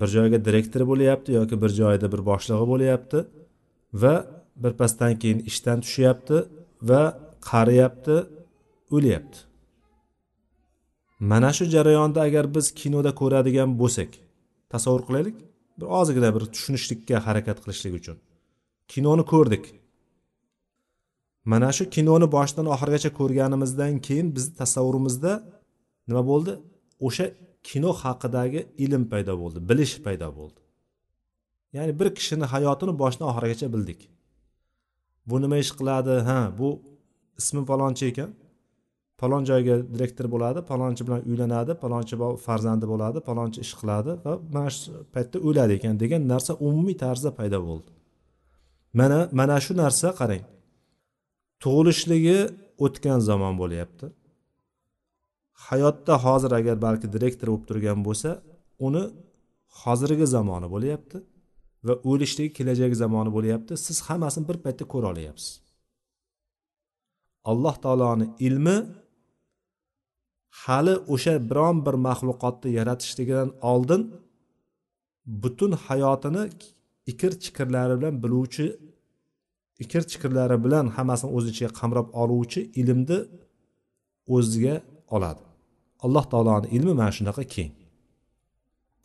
bir 0.00 0.08
joyga 0.16 0.38
direktor 0.44 0.82
bo'lyapti 0.90 1.30
yoki 1.32 1.62
bir 1.62 1.72
joyda 1.80 2.06
bir 2.12 2.22
boshlig'i 2.30 2.66
bo'lyapti 2.72 3.18
va 4.02 4.14
birpasdan 4.62 5.18
keyin 5.22 5.40
ishdan 5.50 5.78
tushyapti 5.84 6.36
va 6.90 7.02
qariyapti 7.50 8.16
o'lyapti. 8.96 9.38
Mana 11.30 11.50
shu 11.56 11.64
jarayonda 11.74 12.20
agar 12.28 12.44
biz 12.54 12.66
kinoda 12.80 13.12
ko'radigan 13.20 13.70
bo'lsak 13.80 14.10
tasavvur 14.72 15.02
qilaylik 15.08 15.36
bir 15.80 15.86
ozgina 16.00 16.30
bir 16.36 16.44
tushunishlikka 16.54 17.16
harakat 17.26 17.58
qilishlik 17.64 17.94
uchun. 18.00 18.16
Kinoni 18.92 19.24
ko'rdik. 19.32 19.64
Mana 21.52 21.70
shu 21.76 21.84
kinoni 21.96 22.26
boshidan 22.36 22.66
oxirigacha 22.74 23.10
ko'rganimizdan 23.18 23.94
keyin 24.06 24.28
bizni 24.36 24.52
tasavvurimizda 24.60 25.32
nima 26.08 26.22
bo'ldi? 26.30 26.52
O'sha 27.06 27.26
kino 27.68 27.90
haqidagi 28.02 28.60
ilm 28.84 29.04
paydo 29.12 29.34
bo'ldi 29.42 29.58
bilish 29.70 29.94
paydo 30.06 30.28
bo'ldi. 30.38 30.60
Ya'ni 31.76 31.92
bir 32.00 32.08
kishini 32.18 32.46
hayotini 32.52 32.92
boshidan 33.02 33.26
oxirigacha 33.32 33.68
bildik. 33.74 34.00
Bu 35.28 35.36
nima 35.42 35.56
ish 35.64 35.72
qiladi? 35.78 36.14
Ha 36.28 36.38
bu 36.58 36.68
ismi 37.40 37.62
falonchi 37.70 38.04
ekan. 38.10 38.30
Palon 39.20 39.42
joyga 39.50 39.74
direktor 39.94 40.26
bo'ladi 40.34 40.60
palonchi 40.70 41.02
bilan 41.06 41.20
uylanadi 41.30 41.72
palonchi 41.82 42.14
farzandi 42.46 42.86
bo'ladi 42.92 43.18
palonchi 43.28 43.58
ish 43.64 43.74
qiladi 43.80 44.12
va 44.24 44.32
mana 44.54 44.70
shu 44.74 44.88
paytda 45.14 45.36
o'ladi 45.48 45.72
ekan 45.78 45.94
degan 46.02 46.22
narsa 46.32 46.52
umumiy 46.66 46.96
tarzda 47.04 47.30
paydo 47.38 47.58
bo'ldi. 47.68 47.90
Mana 48.98 49.18
mana 49.40 49.56
shu 49.64 49.72
narsa 49.82 50.08
qarang 50.20 50.44
tug'ilishligi 51.62 52.38
o'tgan 52.84 53.18
zamon 53.28 53.54
bo'lyapti. 53.62 54.06
Hayotda 55.66 56.14
hozir 56.24 56.52
agar 56.60 56.76
balki 56.86 57.06
direktor 57.14 57.48
bo'lib 57.50 57.64
turgan 57.70 57.98
bo'lsa 58.06 58.30
uni 58.86 59.04
hozirgi 59.82 60.26
zamoni 60.36 60.68
bo'lyapti 60.74 61.18
va 61.86 61.94
o'lishligi 62.10 62.50
kelajak 62.58 62.92
zamoni 63.02 63.30
bo'lyapti. 63.36 63.72
Siz 63.86 63.96
hammasini 64.08 64.44
bir 64.50 64.56
paytda 64.64 64.84
ko'ra 64.92 65.06
olyapsiz. 65.14 65.52
Alloh 67.50 67.76
taoloni 67.84 68.26
ilmi 68.46 68.76
hali 70.62 70.94
o'sha 71.14 71.34
biron 71.50 71.76
bir 71.86 71.96
maxluqotni 72.08 72.70
yaratishligidan 72.78 73.50
oldin 73.72 74.02
butun 75.42 75.72
hayotini 75.86 76.42
ikir 77.10 77.32
chikirlari 77.42 77.94
bilan 78.00 78.14
biluvchi 78.22 78.66
ikir 79.84 80.02
chikirlari 80.10 80.56
bilan 80.64 80.86
hammasini 80.96 81.30
o'z 81.36 81.44
ichiga 81.52 81.70
qamrab 81.80 82.06
oluvchi 82.22 82.60
ilmni 82.80 83.18
o'ziga 84.36 84.74
oladi. 85.16 85.42
Alloh 86.04 86.24
taoloni 86.32 86.66
ilmi 86.76 86.92
mana 87.00 87.12
shunaqa 87.18 87.42
keng. 87.54 87.72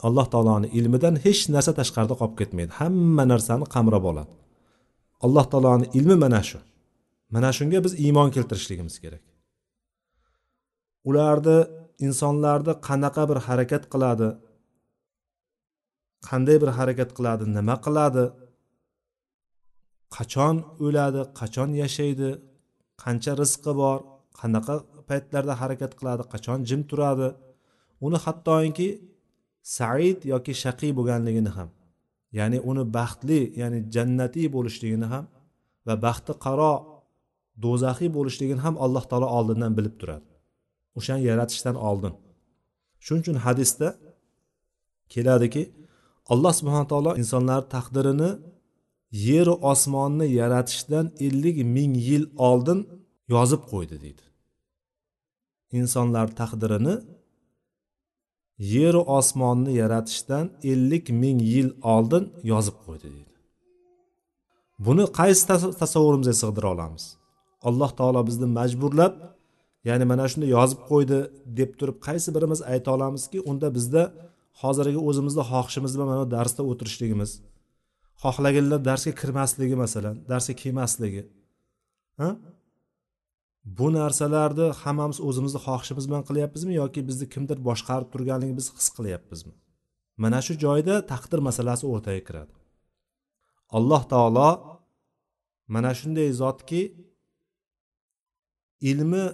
Alloh 0.07 0.27
taoloni 0.33 0.67
ilmidan 0.77 1.15
hech 1.25 1.41
narsa 1.55 1.71
tashqarida 1.79 2.15
qolib 2.21 2.35
ketmaydi. 2.41 2.71
Hamma 2.79 3.23
narsani 3.31 3.65
qamrab 3.75 4.03
oladi. 4.11 4.33
Alloh 5.25 5.45
taoloni 5.51 5.85
ilmi 5.97 6.15
mana 6.23 6.41
shu. 6.49 6.59
Mana 7.33 7.49
shunga 7.57 7.79
biz 7.85 7.93
iymon 8.05 8.29
keltirishligimiz 8.35 8.95
kerak. 9.03 9.23
Ularni 11.09 11.57
insonlarni 12.07 12.73
qanaqa 12.87 13.23
bir 13.29 13.39
harakat 13.47 13.83
qiladi? 13.93 14.29
Qanday 16.27 16.57
bir 16.63 16.71
harakat 16.77 17.09
qiladi? 17.17 17.43
Nima 17.57 17.75
qiladi? 17.85 18.25
Qachon 20.15 20.55
o'ladi? 20.85 21.21
Qachon 21.39 21.69
yashaydi? 21.81 22.29
Qancha 23.03 23.33
rizqi 23.41 23.71
bor? 23.81 23.97
Qanaqa 24.39 24.75
paytlarda 25.09 25.53
harakat 25.61 25.91
qiladi? 25.99 26.23
Qachon 26.33 26.59
jim 26.69 26.81
turadi? 26.89 27.29
Uni 28.05 28.17
hattoki 28.25 28.89
said 29.77 30.19
yoki 30.33 30.53
shaqiy 30.63 30.91
bo'lganligini 30.97 31.51
ham 31.57 31.69
ya'ni 32.37 32.57
uni 32.69 32.83
baxtli 32.97 33.39
ya'ni 33.61 33.79
jannatiy 33.95 34.47
bo'lishligini 34.55 35.07
ham 35.13 35.25
va 35.87 35.95
baxti 36.05 36.33
qaro 36.45 36.73
do'zaxiy 37.63 38.09
bo'lishligini 38.17 38.61
ham 38.65 38.75
alloh 38.85 39.03
taolo 39.11 39.27
oldindan 39.37 39.71
bilib 39.77 39.95
turadi. 40.01 40.34
O'shani 40.97 41.23
yaratishdan 41.29 41.75
oldin. 41.87 42.13
Shuning 43.05 43.21
uchun 43.25 43.37
hadisda 43.45 43.87
keladiki 45.13 45.63
alloh 46.31 46.53
subhana 46.59 46.87
taolo 46.91 47.11
insonlar 47.21 47.61
taqdirini 47.75 48.29
yeru 49.29 49.53
osmonni 49.71 50.27
yaratishdan 50.41 51.05
ellik 51.27 51.57
ming 51.75 51.93
yil 52.09 52.25
oldin 52.49 52.79
yozib 53.33 53.61
qo'ydi 53.71 53.95
deydi. 54.03 54.25
Insonlar 55.79 56.27
taqdirini 56.41 56.95
yeru 58.75 59.01
osmonni 59.17 59.71
yaratishdan 59.81 60.45
ellik 60.71 61.05
ming 61.21 61.39
yil 61.53 61.69
oldin 61.93 62.23
yozib 62.51 62.77
qo'ydi 62.85 63.07
deydi. 63.15 63.33
Buni 64.85 65.05
qaysi 65.19 65.43
tasavvurimizga 65.81 66.35
sig'dira 66.41 66.67
olamiz? 66.75 67.03
Alloh 67.67 67.91
taolo 67.99 68.21
bizni 68.29 68.47
majburlab 68.59 69.13
ya'ni 69.87 70.05
mana 70.11 70.25
shunday 70.31 70.49
yozib 70.57 70.79
qo'ydi 70.89 71.17
deb 71.59 71.71
turib 71.79 71.97
qaysi 72.07 72.29
birimiz 72.35 72.59
ayta 72.73 72.89
olamizki 72.95 73.37
unda 73.51 73.67
bizda 73.77 74.03
hozirgi 74.61 74.99
o'zimizni 75.09 75.43
xohishimiz 75.51 75.91
bilan 75.95 76.07
mana 76.11 76.21
bu 76.25 76.29
darsda 76.37 76.61
o'tirishligimiz 76.71 77.31
xohlaganlar 78.23 78.79
darsga 78.89 79.11
kirmasligi 79.21 79.75
masalan 79.83 80.15
darsga 80.31 80.53
kelmasligi 80.61 81.23
ha? 82.21 82.29
Bu 83.77 83.87
narsalarni 83.99 84.67
hammamiz 84.81 85.19
o'zimizni 85.27 85.59
xohishimiz 85.67 86.05
bilan 86.09 86.23
qilyapmizmi 86.29 86.73
yoki 86.81 87.01
bizni 87.09 87.25
kimdir 87.33 87.57
boshqarib 87.67 88.09
turganligini 88.13 88.57
biz 88.59 88.67
his 88.77 88.87
qilyapmizmi? 88.97 89.53
Mana 90.23 90.39
shu 90.45 90.53
joyda 90.65 90.95
taqdir 91.11 91.39
masalasi 91.47 91.83
o'rtaga 91.93 92.21
kiradi. 92.27 92.53
Alloh 93.77 94.03
taolo 94.13 94.49
mana 95.73 95.91
shunday 95.99 96.29
zotki 96.41 96.81
ilmi 98.91 99.25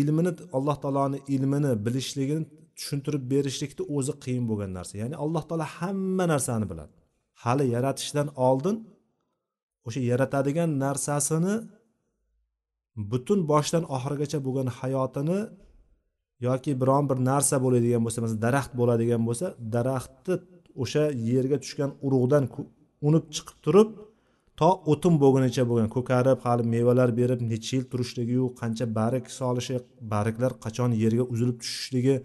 ilmini 0.00 0.32
alloh 0.56 0.76
taoloni 0.82 1.18
ilmini 1.34 1.72
bilishligini 1.86 2.44
tushuntirib 2.78 3.22
berishlikni 3.32 3.82
o'zi 3.96 4.12
qiyin 4.24 4.44
bo'lgan 4.50 4.70
narsa. 4.78 4.92
Ya'ni 5.02 5.16
alloh 5.24 5.42
taolo 5.48 5.66
hamma 5.76 6.24
narsani 6.32 6.66
biladi. 6.70 6.92
Hali 7.42 7.64
yaratishdan 7.74 8.28
oldin 8.48 8.76
o'sha 9.86 10.00
yaratadigan 10.10 10.70
narsasini 10.84 11.54
butun 13.10 13.38
boshdan 13.52 13.84
oxirigacha 13.96 14.38
bo'lgan 14.46 14.68
hayotini 14.78 15.40
yoki 16.46 16.70
biron 16.82 17.04
bir 17.10 17.18
narsa 17.30 17.56
bo'ladigan 17.64 18.00
bo'lsa 18.04 18.18
masalan 18.24 18.42
daraxt 18.46 18.72
bo'ladigan 18.80 19.22
bo'lsa 19.28 19.46
daraxtni 19.74 20.34
o'sha 20.82 21.04
yerga 21.30 21.56
tushgan 21.62 21.90
urug'dan 22.06 22.44
unib 23.08 23.24
chiqib 23.34 23.56
turib 23.64 23.88
to 24.60 24.68
o'tin 24.92 25.14
bo'lgunicha 25.22 25.64
bo'lgan. 25.70 25.88
Ko'karib 25.96 26.38
hali 26.46 26.62
mevalar 26.74 27.10
berib 27.20 27.40
necha 27.52 27.72
yil 27.76 27.84
turishligiyu 27.92 28.44
qancha 28.60 28.84
barik 28.98 29.24
solishi 29.38 29.76
bariklar 30.12 30.52
qachon 30.64 30.90
yerga 31.02 31.24
uzilib 31.32 31.56
tushishligi 31.62 32.16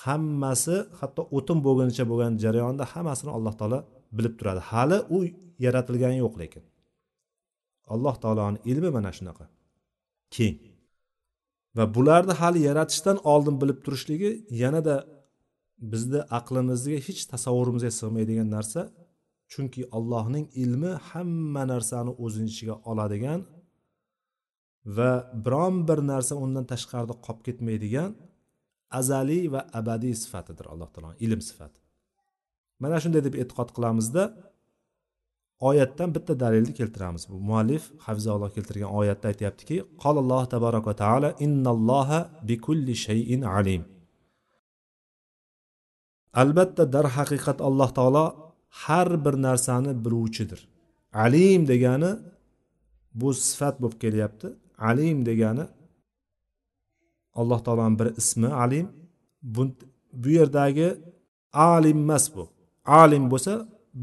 hammasi 0.00 0.76
hatto 1.00 1.22
o'tin 1.36 1.58
bo'lgunicha 1.66 2.04
bo'lgan 2.10 2.32
jarayonda 2.44 2.84
hammasini 2.92 3.30
alloh 3.36 3.54
taolo 3.60 3.78
bilib 4.16 4.34
turadi. 4.38 4.60
Hali 4.70 4.98
u 5.16 5.18
yaratilgani 5.66 6.16
yo'q 6.24 6.34
lekin 6.42 6.62
alloh 7.94 8.14
taoloni 8.22 8.58
ilmi 8.70 8.90
mana 8.96 9.10
shunaqa. 9.18 9.44
Keng. 10.34 10.56
Va 11.76 11.84
bularni 11.96 12.34
hali 12.40 12.60
yaratishdan 12.68 13.16
oldin 13.32 13.56
bilib 13.62 13.78
turishligi 13.84 14.30
yanada 14.62 14.96
bizni 15.92 16.20
aqlimizga 16.38 16.98
hech 17.06 17.20
tasavvurimizga 17.32 17.90
sig'maydigan 18.00 18.48
narsa 18.56 18.80
chunki 19.54 19.82
allohning 19.96 20.46
ilmi 20.62 20.92
hamma 21.08 21.62
narsani 21.72 22.12
o'zini 22.24 22.48
ichiga 22.52 22.74
oladigan 22.90 23.40
va 24.96 25.10
biron 25.44 25.76
bir 25.88 25.98
narsa 26.12 26.34
undan 26.44 26.64
tashqarida 26.72 27.14
qolib 27.26 27.40
ketmaydigan 27.46 28.10
azaliy 29.00 29.44
va 29.54 29.60
abadiy 29.80 30.14
sifatidir 30.22 30.66
alloh 30.72 30.88
taoloni 30.94 31.16
ilm 31.26 31.40
sifati. 31.48 31.80
Mana 32.82 32.96
shunday 33.02 33.22
deb 33.26 33.34
e'tiqod 33.42 33.68
qilamizda 33.76 34.22
oyatdan 35.68 36.08
bitta 36.16 36.32
dalilni 36.42 36.72
keltiramiz. 36.80 37.22
Bu 37.32 37.38
muallif 37.48 37.84
hafizalloh 38.06 38.50
keltirgan 38.56 38.90
oyatda 39.00 39.26
aytyaptiki 39.32 39.76
qolalloh 40.02 40.42
tabaraka 40.54 40.86
va 40.90 40.96
taala 41.02 41.28
innalloha 41.46 42.18
bikulli 42.48 42.94
shayin 43.06 43.42
alim. 43.56 43.82
Albatta 46.42 46.82
darhaqiqat 46.96 47.58
alloh 47.68 47.90
taolo 47.98 48.24
har 48.82 49.24
bir 49.24 49.34
narsani 49.46 50.04
biluvchidir. 50.04 50.68
Alim 51.24 51.62
degani 51.68 52.10
bu 53.14 53.34
sifat 53.34 53.82
bo'lib 53.82 53.98
kelyapti. 54.00 54.48
Alim 54.78 55.26
degani 55.26 55.64
alloh 57.34 57.60
taoloni 57.64 57.98
bir 57.98 58.08
ismi 58.16 58.46
alim. 58.46 58.88
Bu, 59.42 59.62
bu 60.12 60.28
yerdagi 60.28 60.88
alim 61.52 61.98
emas 61.98 62.34
bu. 62.36 62.48
Alim 62.84 63.30
bo'lsa 63.30 63.52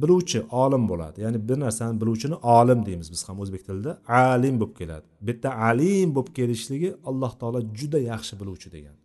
biluvchi 0.01 0.39
olim 0.63 0.89
bo'ladi. 0.89 1.21
Ya'ni 1.21 1.49
bir 1.49 1.59
narsani 1.59 2.01
biluvchini 2.01 2.35
olim 2.35 2.85
deymiz 2.85 3.11
biz 3.11 3.29
ham 3.29 3.39
o'zbek 3.39 3.65
tilida. 3.65 3.91
Alim 4.07 4.59
bo'lib 4.61 4.75
keladi. 4.79 5.05
Bu 5.21 5.31
yerda 5.31 5.49
alim 5.69 6.09
bo'lib 6.15 6.33
kelishligi 6.37 6.89
alloh 7.09 7.31
taolo 7.39 7.59
juda 7.79 7.99
yaxshi 8.11 8.33
biluvchi 8.41 8.69
degan. 8.75 8.95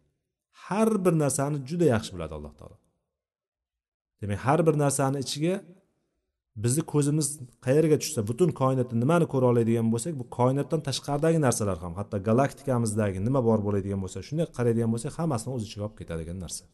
Har 0.64 0.90
bir 1.04 1.14
narsani 1.22 1.56
juda 1.68 1.84
yaxshi 1.94 2.10
biladi 2.16 2.34
alloh 2.38 2.54
taolo. 2.60 2.76
Demak 4.20 4.38
har 4.46 4.60
bir 4.66 4.74
narsani 4.84 5.18
ichiga 5.24 5.54
bizni 6.64 6.82
ko'zimiz 6.92 7.26
qayerga 7.66 7.96
tushsa 8.02 8.20
butun 8.28 8.50
koinotni 8.60 8.96
nimani 9.02 9.26
ko'ra 9.32 9.46
oladigan 9.52 9.88
bo'lsak 9.94 10.12
bu 10.20 10.24
koinotdan 10.38 10.80
tashqaridagi 10.88 11.38
narsalar 11.46 11.78
ham 11.84 11.92
hatto 12.00 12.16
galaktikamizdagi 12.28 13.18
nima 13.26 13.40
bor 13.48 13.58
bo'ladigan 13.66 14.00
bo'lsa 14.04 14.18
shunday 14.28 14.46
qaraydigan 14.56 14.90
bo'lsak 14.94 15.12
hammasini 15.20 15.52
o'z 15.56 15.62
ichiga 15.66 15.84
olib 15.86 15.96
ketadigan 16.00 16.38
narsa. 16.44 16.64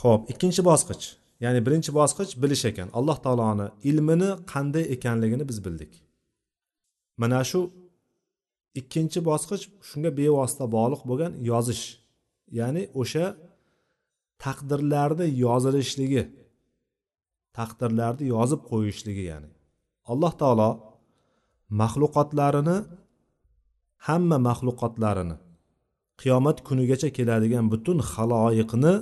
Ho'p 0.00 0.22
ikkinchi 0.32 0.62
bosqich. 0.70 1.04
Ya'ni 1.44 1.60
birinchi 1.66 1.90
bosqich 2.00 2.30
bilish 2.42 2.64
ekan. 2.70 2.88
Alloh 2.98 3.18
taoloni 3.24 3.66
ilmini 3.90 4.30
qanday 4.52 4.84
ekanligini 4.94 5.44
biz 5.50 5.58
bildik. 5.66 5.92
Mana 7.22 7.40
shu 7.50 7.60
ikkinchi 8.80 9.20
bosqich 9.30 9.62
shunga 9.88 10.10
bevosita 10.20 10.64
bog'liq 10.76 11.02
bo'lgan 11.10 11.32
yozish. 11.50 11.84
Ya'ni 12.58 12.82
o'sha 13.00 13.24
taqdirlarni 14.44 15.26
yozilishligi 15.44 16.22
taqdirlarni 17.58 18.24
yozib 18.34 18.60
qo'yishligi 18.70 19.24
ya'ni 19.30 19.48
alloh 20.12 20.32
taolo 20.42 20.70
maxluqotlarini 21.80 22.76
hamma 24.06 24.36
maxluqotlarini 24.48 25.36
qiyomat 26.20 26.58
kunigacha 26.68 27.08
keladigan 27.16 27.66
butun 27.72 27.98
haloyiqni 28.12 28.94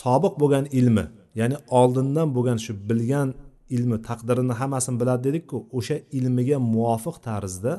sobiq 0.00 0.34
bo'lgan 0.42 0.64
ilmi 0.78 1.04
ya'ni 1.40 1.56
oldindan 1.80 2.28
bo'lgan 2.36 2.58
shu 2.64 2.72
bilgan 2.88 3.28
ilmi 3.76 3.96
taqdirini 4.08 4.54
hammasini 4.60 4.96
biladi 5.00 5.22
dedikku 5.28 5.56
o'sha 5.78 5.96
ilmiga 6.18 6.58
muvofiq 6.74 7.16
tarzda 7.28 7.72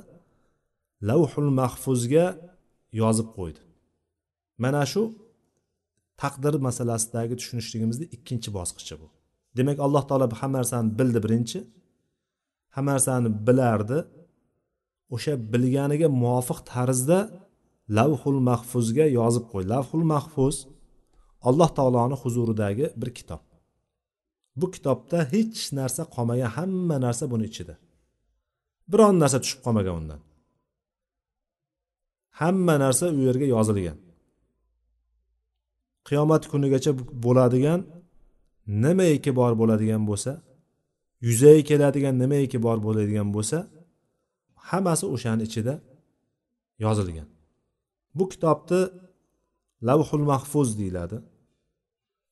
lavhul 1.10 1.50
mahfuzga 1.60 2.26
yozib 3.02 3.28
qo'ydi. 3.38 3.62
Mana 4.64 4.84
shu 4.92 5.02
taqdir 6.22 6.54
masalasidagi 6.68 7.34
tushunishligimizni 7.40 8.06
ikkinchi 8.16 8.50
bosqichi 8.58 8.96
bu. 9.02 9.08
Demak 9.58 9.78
alloh 9.86 10.04
taolo 10.10 10.26
hamma 10.42 10.58
narsani 10.60 10.90
bildi 11.00 11.20
birinchi 11.26 11.60
hamma 12.76 12.92
narsani 12.96 13.30
bilardi. 13.48 14.00
O'sha 15.16 15.34
bilganiga 15.54 16.08
muvofiq 16.24 16.60
tarzda 16.72 17.20
lavhul 17.98 18.40
mahfuzga 18.50 19.06
yozib 19.20 19.46
qo'ydi 19.52 19.68
lavhul 19.74 20.06
mahfuz 20.14 20.56
alloh 21.50 21.70
taoloni 21.78 22.16
huzuridagi 22.24 22.86
bir 23.02 23.10
kitob. 23.18 23.42
Bu 24.60 24.66
kitobda 24.76 25.18
hech 25.34 25.62
narsa 25.80 26.04
qolmagan 26.16 26.50
hamma 26.58 26.98
narsa 27.06 27.26
buni 27.32 27.46
ichida. 27.52 27.76
Biron 28.92 29.16
narsa 29.24 29.38
tushib 29.44 29.60
qolmagan 29.66 29.96
undan. 30.02 30.22
Hamma 32.42 32.76
narsa 32.84 33.06
u 33.18 33.22
yerga 33.28 33.48
yozilgan. 33.56 33.98
Qiyomat 36.08 36.44
kunigacha 36.52 36.92
bo'ladigan 37.26 37.80
nimaiki 38.84 39.32
bor 39.40 39.52
bo'ladigan 39.62 40.04
bo'lsa 40.10 40.32
yuzaga 41.28 41.62
keladigan 41.70 42.16
nimaiki 42.24 42.58
bor 42.66 42.78
bo'ladigan 42.88 43.28
bo'lsa 43.36 43.58
hammasi 44.70 45.06
o'shani 45.16 45.44
ichida 45.50 45.74
yozilgan. 46.86 47.28
Bu 48.18 48.24
kitobni 48.34 48.82
lavhul 49.88 50.26
mahfuz 50.32 50.70
deyiladi 50.80 51.18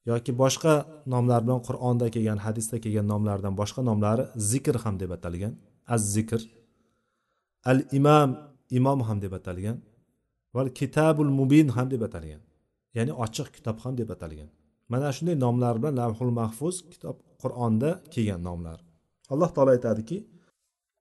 yoki 0.10 0.32
boshqa 0.44 0.74
nomlar 1.14 1.40
bilan 1.46 1.62
qur'onda 1.68 2.06
kelgan 2.16 2.40
hadisda 2.46 2.76
kelgan 2.84 3.08
nomlardan 3.14 3.54
boshqa 3.62 3.82
nomlari 3.90 4.24
zikr 4.52 4.76
ham 4.84 4.96
deb 5.02 5.12
atalgan. 5.18 5.54
Az 5.94 6.02
zikr 6.16 6.42
al 7.70 7.80
imam 8.00 8.30
imom 8.78 9.00
ham 9.08 9.18
deb 9.26 9.34
atalgan 9.40 9.78
va 10.56 10.62
kitabul 10.80 11.30
mubin 11.40 11.68
ham 11.76 11.88
deb 11.94 12.02
atalgan. 12.08 12.42
Ya'ni 12.98 13.14
ochiq 13.26 13.48
kitobxon 13.56 13.94
deb 14.00 14.10
atalgan. 14.16 14.50
Mana 14.92 15.08
shunday 15.16 15.36
nomlar 15.46 15.76
bilan 15.80 15.96
lavhul 16.02 16.34
mahfuz 16.40 16.76
kitob 16.92 17.18
qur'onda 17.42 17.90
kelgan 18.14 18.42
nomlar. 18.48 18.80
Alloh 19.34 19.50
taolo 19.56 19.72
aytadiki 19.76 20.18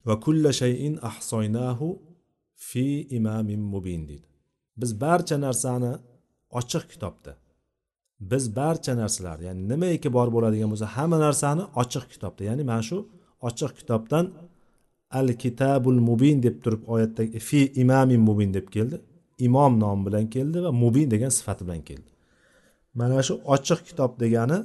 va 0.06 0.14
kulla 0.24 0.50
shayin 0.60 0.94
ahsoynahu 1.10 1.88
fi 2.68 2.86
imamin 3.18 3.60
mubin 3.72 4.02
deydi. 4.10 4.28
Biz 4.80 4.90
barcha 5.04 5.36
narsani 5.46 5.92
ochiq 6.58 6.84
kitobda 6.92 7.32
biz 8.30 8.56
barcha 8.56 8.92
narsalar 8.96 9.38
ya'ni 9.46 9.62
nimaiki 9.72 10.08
bor 10.16 10.28
bo'ladigan 10.34 10.68
bo'lsa 10.72 10.86
hamma 10.96 11.18
narsani 11.26 11.64
ochiq 11.82 12.04
kitobda 12.12 12.42
ya'ni 12.48 12.64
mana 12.70 12.82
shu 12.88 12.98
ochiq 13.48 13.72
kitobdan 13.78 14.24
al 15.18 15.28
kitabul 15.42 15.98
mubin 16.08 16.36
deb 16.46 16.56
turib 16.64 16.82
oyatda 16.94 17.22
fi 17.48 17.60
imamin 17.82 18.20
mubin 18.28 18.50
deb 18.56 18.66
keldi. 18.74 18.96
Imom 19.46 19.72
nomi 19.82 20.02
bilan 20.06 20.26
keldi 20.34 20.58
va 20.64 20.70
mubin 20.82 21.06
degan 21.14 21.32
sifati 21.38 21.62
bilan 21.66 21.82
keldi. 21.88 22.10
Mana 22.98 23.18
shu 23.26 23.34
ochiq 23.54 23.80
kitob 23.88 24.12
degani 24.22 24.58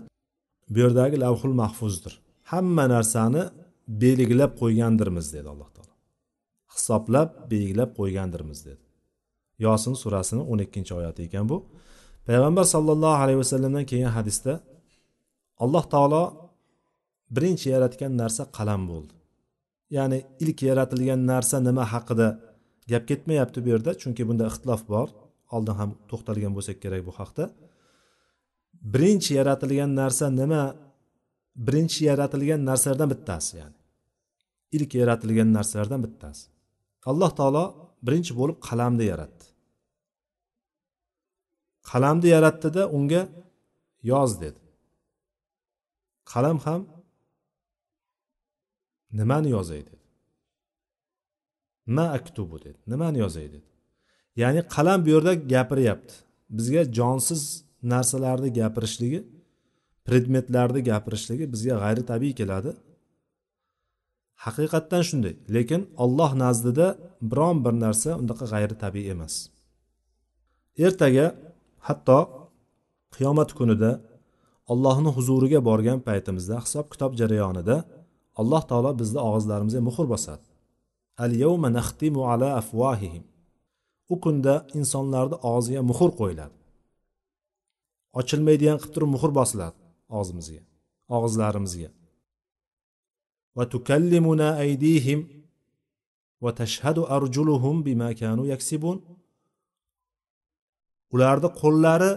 bu 0.71 0.77
yerdagi 0.83 1.17
lavhul 1.23 1.55
mahfuzdir. 1.61 2.13
Hamma 2.51 2.85
narsani 2.95 3.43
belgilab 4.01 4.51
qo'ygandirmiz 4.61 5.27
dedi 5.35 5.47
alloh 5.53 5.69
taolo. 5.75 5.93
Hisoblab 6.73 7.29
belgilab 7.51 7.91
qo'ygandirmiz 7.99 8.59
dedi. 8.67 8.83
Yosin 9.65 9.93
surasini 10.01 10.41
o'n 10.51 10.59
ikkinchi 10.65 10.93
oyati 10.99 11.21
ekan 11.27 11.45
bu. 11.51 11.57
Payg'ambar 12.27 12.65
sollallohu 12.73 13.17
alayhi 13.23 13.39
vasallamdan 13.43 13.85
kelgan 13.91 14.13
hadisda 14.19 14.53
alloh 15.63 15.83
taolo 15.93 16.23
birinchi 17.35 17.67
yaratgan 17.75 18.11
narsa 18.21 18.43
qalam 18.57 18.81
bo'ldi. 18.91 19.13
Ya'ni 19.95 20.19
ilk 20.43 20.59
yaratilgan 20.69 21.21
narsa 21.31 21.57
nima 21.67 21.83
haqida 21.93 22.27
gap 22.91 23.03
ketmayapti 23.09 23.59
bu 23.65 23.69
yerda 23.73 23.91
chunki 24.01 24.23
bunda 24.29 24.43
ixtilof 24.51 24.83
bor. 24.93 25.07
Oldin 25.55 25.75
ham 25.79 25.91
to'xtalgan 26.09 26.51
bo'lsak 26.57 26.77
kerak 26.83 27.01
bu 27.07 27.13
haqda. 27.19 27.43
Birinchi 28.93 29.31
yaratilgan 29.39 29.91
narsa 30.01 30.25
nima? 30.41 30.63
Birinchi 31.67 32.01
yaratilgan 32.09 32.61
narsalardan 32.69 33.09
bittasi 33.13 33.51
ya'ni. 33.61 33.79
Ilk 34.77 34.91
yaratilgan 35.01 35.49
narsalardan 35.57 35.99
bittasi. 36.05 36.45
Alloh 37.09 37.31
taolo 37.39 37.63
birinchi 38.05 38.31
bo'lib 38.39 38.57
qalamni 38.67 39.05
yaratdi. 39.11 39.45
Qalamni 41.89 42.27
yaratdida 42.35 42.83
unga 42.97 43.21
yoz 44.11 44.31
dedi. 44.43 44.61
Qalam 46.31 46.57
ham 46.65 46.81
nimani 49.19 49.49
yozay 49.57 49.81
dedi 49.89 50.06
ma 51.87 52.05
aktubu 52.17 52.55
dedi. 52.65 52.79
Nimani 52.91 53.17
yozay 53.25 53.47
dedi. 53.53 53.67
Ya'ni 54.41 54.61
qalam 54.75 54.99
bu 55.05 55.09
yerda 55.15 55.33
gapiryapti. 55.53 56.13
Bizga 56.57 56.81
jonsiz 56.97 57.43
narsalarni 57.91 58.49
gapirishligi 58.59 59.19
predmetlarni 60.07 60.81
gapirishligi 60.91 61.45
bizga 61.53 61.75
g'ayri 61.83 62.03
tabiiy 62.11 62.33
keladi. 62.39 62.71
Haqiqatdan 64.45 65.03
shunday. 65.09 65.33
Lekin 65.55 65.81
olloh 66.03 66.31
nazdida 66.43 66.87
biron 67.31 67.57
bir 67.65 67.73
narsa 67.85 68.09
undaqa 68.21 68.45
g'ayri 68.53 68.75
tabiiy 68.83 69.07
emas. 69.15 69.33
Ertaga 70.85 71.25
hatto 71.87 72.19
qiyomat 73.15 73.49
kunida 73.59 73.91
allohni 74.71 75.09
huzuriga 75.17 75.59
borgan 75.69 75.99
paytimizda 76.07 76.55
hisob 76.65 76.85
kitob 76.93 77.11
jarayonida 77.19 77.75
alloh 78.41 78.63
taolo 78.69 78.91
bizni 79.01 79.19
og'izlarimizga 79.27 79.81
muhr 79.89 80.05
bosadi. 80.13 80.45
Al 81.23 81.31
yawma 81.43 81.69
naxtimu 81.77 82.21
ala 82.31 82.47
afvahihim 82.61 83.23
u 84.13 84.15
kunda 84.23 84.55
insonlarni 84.79 85.37
og'ziga 85.53 85.81
muhr 85.89 86.09
qo'yiladi. 86.19 86.55
Ochilmaydigan 88.19 88.77
qilib 88.81 88.93
turib 88.95 89.09
muhr 89.15 89.31
bosiladi 89.39 89.77
og'zimizga 90.17 90.61
og'izlarimizga. 91.15 91.89
Va 93.57 93.63
tukallimuna 93.73 94.49
aydihim 94.63 95.19
va 96.43 96.51
tashhadu 96.61 97.01
arjuluhum 97.15 97.75
bima 97.87 98.09
kanu 98.21 98.43
yaksibun. 98.53 98.97
Ularni 101.13 101.49
qo'llari 101.61 102.11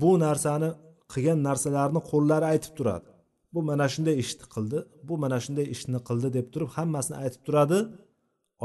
bu 0.00 0.10
narsani 0.24 0.70
qilgan 1.12 1.38
narsalarini 1.48 2.00
qo'llari 2.10 2.46
aytib 2.52 2.72
turadi. 2.78 3.08
Bu 3.56 3.60
mana 3.70 3.86
shunday 3.94 4.16
ishni 4.24 4.46
qildi 4.54 4.78
bu 5.08 5.14
mana 5.22 5.38
shunday 5.44 5.66
ishni 5.74 5.98
qildi 6.08 6.28
deb 6.36 6.46
turib 6.52 6.70
hammasini 6.76 7.16
aytib 7.22 7.42
turadi. 7.46 7.78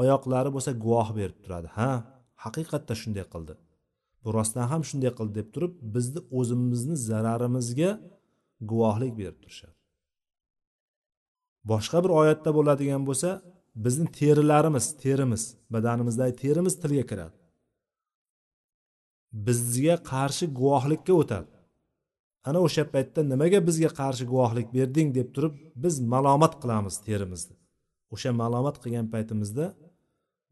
Oyoqlari 0.01 0.49
bo'lsa 0.56 0.71
guvoh 0.84 1.10
berib 1.19 1.38
turadi. 1.43 1.67
Ha 1.77 1.89
haqiqatda 2.43 2.93
shunday 3.01 3.25
qildi. 3.34 3.54
Bu 4.23 4.30
rostdan 4.38 4.65
ham 4.71 4.82
shunday 4.89 5.12
qildi 5.19 5.34
deb 5.39 5.49
turib 5.56 5.73
bizni 5.95 6.21
o'zimizni 6.39 6.95
zararimizga 7.10 7.91
guvohlik 8.71 9.13
berib 9.19 9.38
turishadi. 9.43 9.75
Boshqa 11.71 11.97
bir 12.04 12.12
oyatda 12.21 12.49
bo'ladigan 12.58 13.04
bo'lsa 13.10 13.30
bizni 13.86 14.08
terilarimiz 14.19 14.86
terimiz 15.04 15.43
badanimizdagi 15.73 16.34
terimiz 16.43 16.73
tilga 16.82 17.06
kiradi. 17.12 17.36
Bizga 19.47 19.95
qarshi 20.12 20.45
guvohlikka 20.60 21.13
o'tadi. 21.21 21.61
Ana 22.47 22.60
o'sha 22.67 22.84
paytda 22.93 23.21
nimaga 23.32 23.60
bizga 23.67 23.89
qarshi 23.99 24.25
guvohlik 24.32 24.67
berding 24.77 25.10
deb 25.17 25.27
turib 25.36 25.54
biz 25.84 25.95
malomat 26.13 26.54
qilamiz 26.62 26.95
terimizni 27.08 27.56
o'sha 28.13 28.32
malomat 28.41 28.75
qilgan 28.84 29.08
paytimizda 29.13 29.65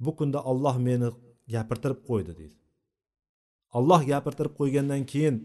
bu 0.05 0.11
kunda 0.19 0.39
olloh 0.51 0.75
meni 0.87 1.09
gapirtirib 1.53 1.99
qo'ydi 2.09 2.33
deydi. 2.39 2.55
Olloh 3.77 4.01
gapirtirib 4.11 4.53
qo'ygandan 4.59 5.03
keyin 5.11 5.35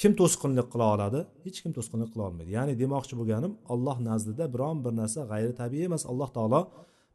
kim 0.00 0.12
to'sqinlik 0.20 0.68
qila 0.72 0.86
oladi? 0.94 1.20
Hech 1.44 1.58
kim 1.62 1.72
to'sqinlik 1.76 2.10
qila 2.12 2.24
olmaydi. 2.28 2.50
Ya'ni 2.58 2.74
demoqchi 2.82 3.14
bo'lganim 3.20 3.52
olloh 3.72 3.96
nazdida 4.08 4.44
biron 4.54 4.76
bir 4.84 4.92
narsa 5.00 5.20
g'ayri 5.30 5.52
tabiiy 5.60 5.84
emas. 5.90 6.02
Alloh 6.10 6.30
taolo 6.36 6.60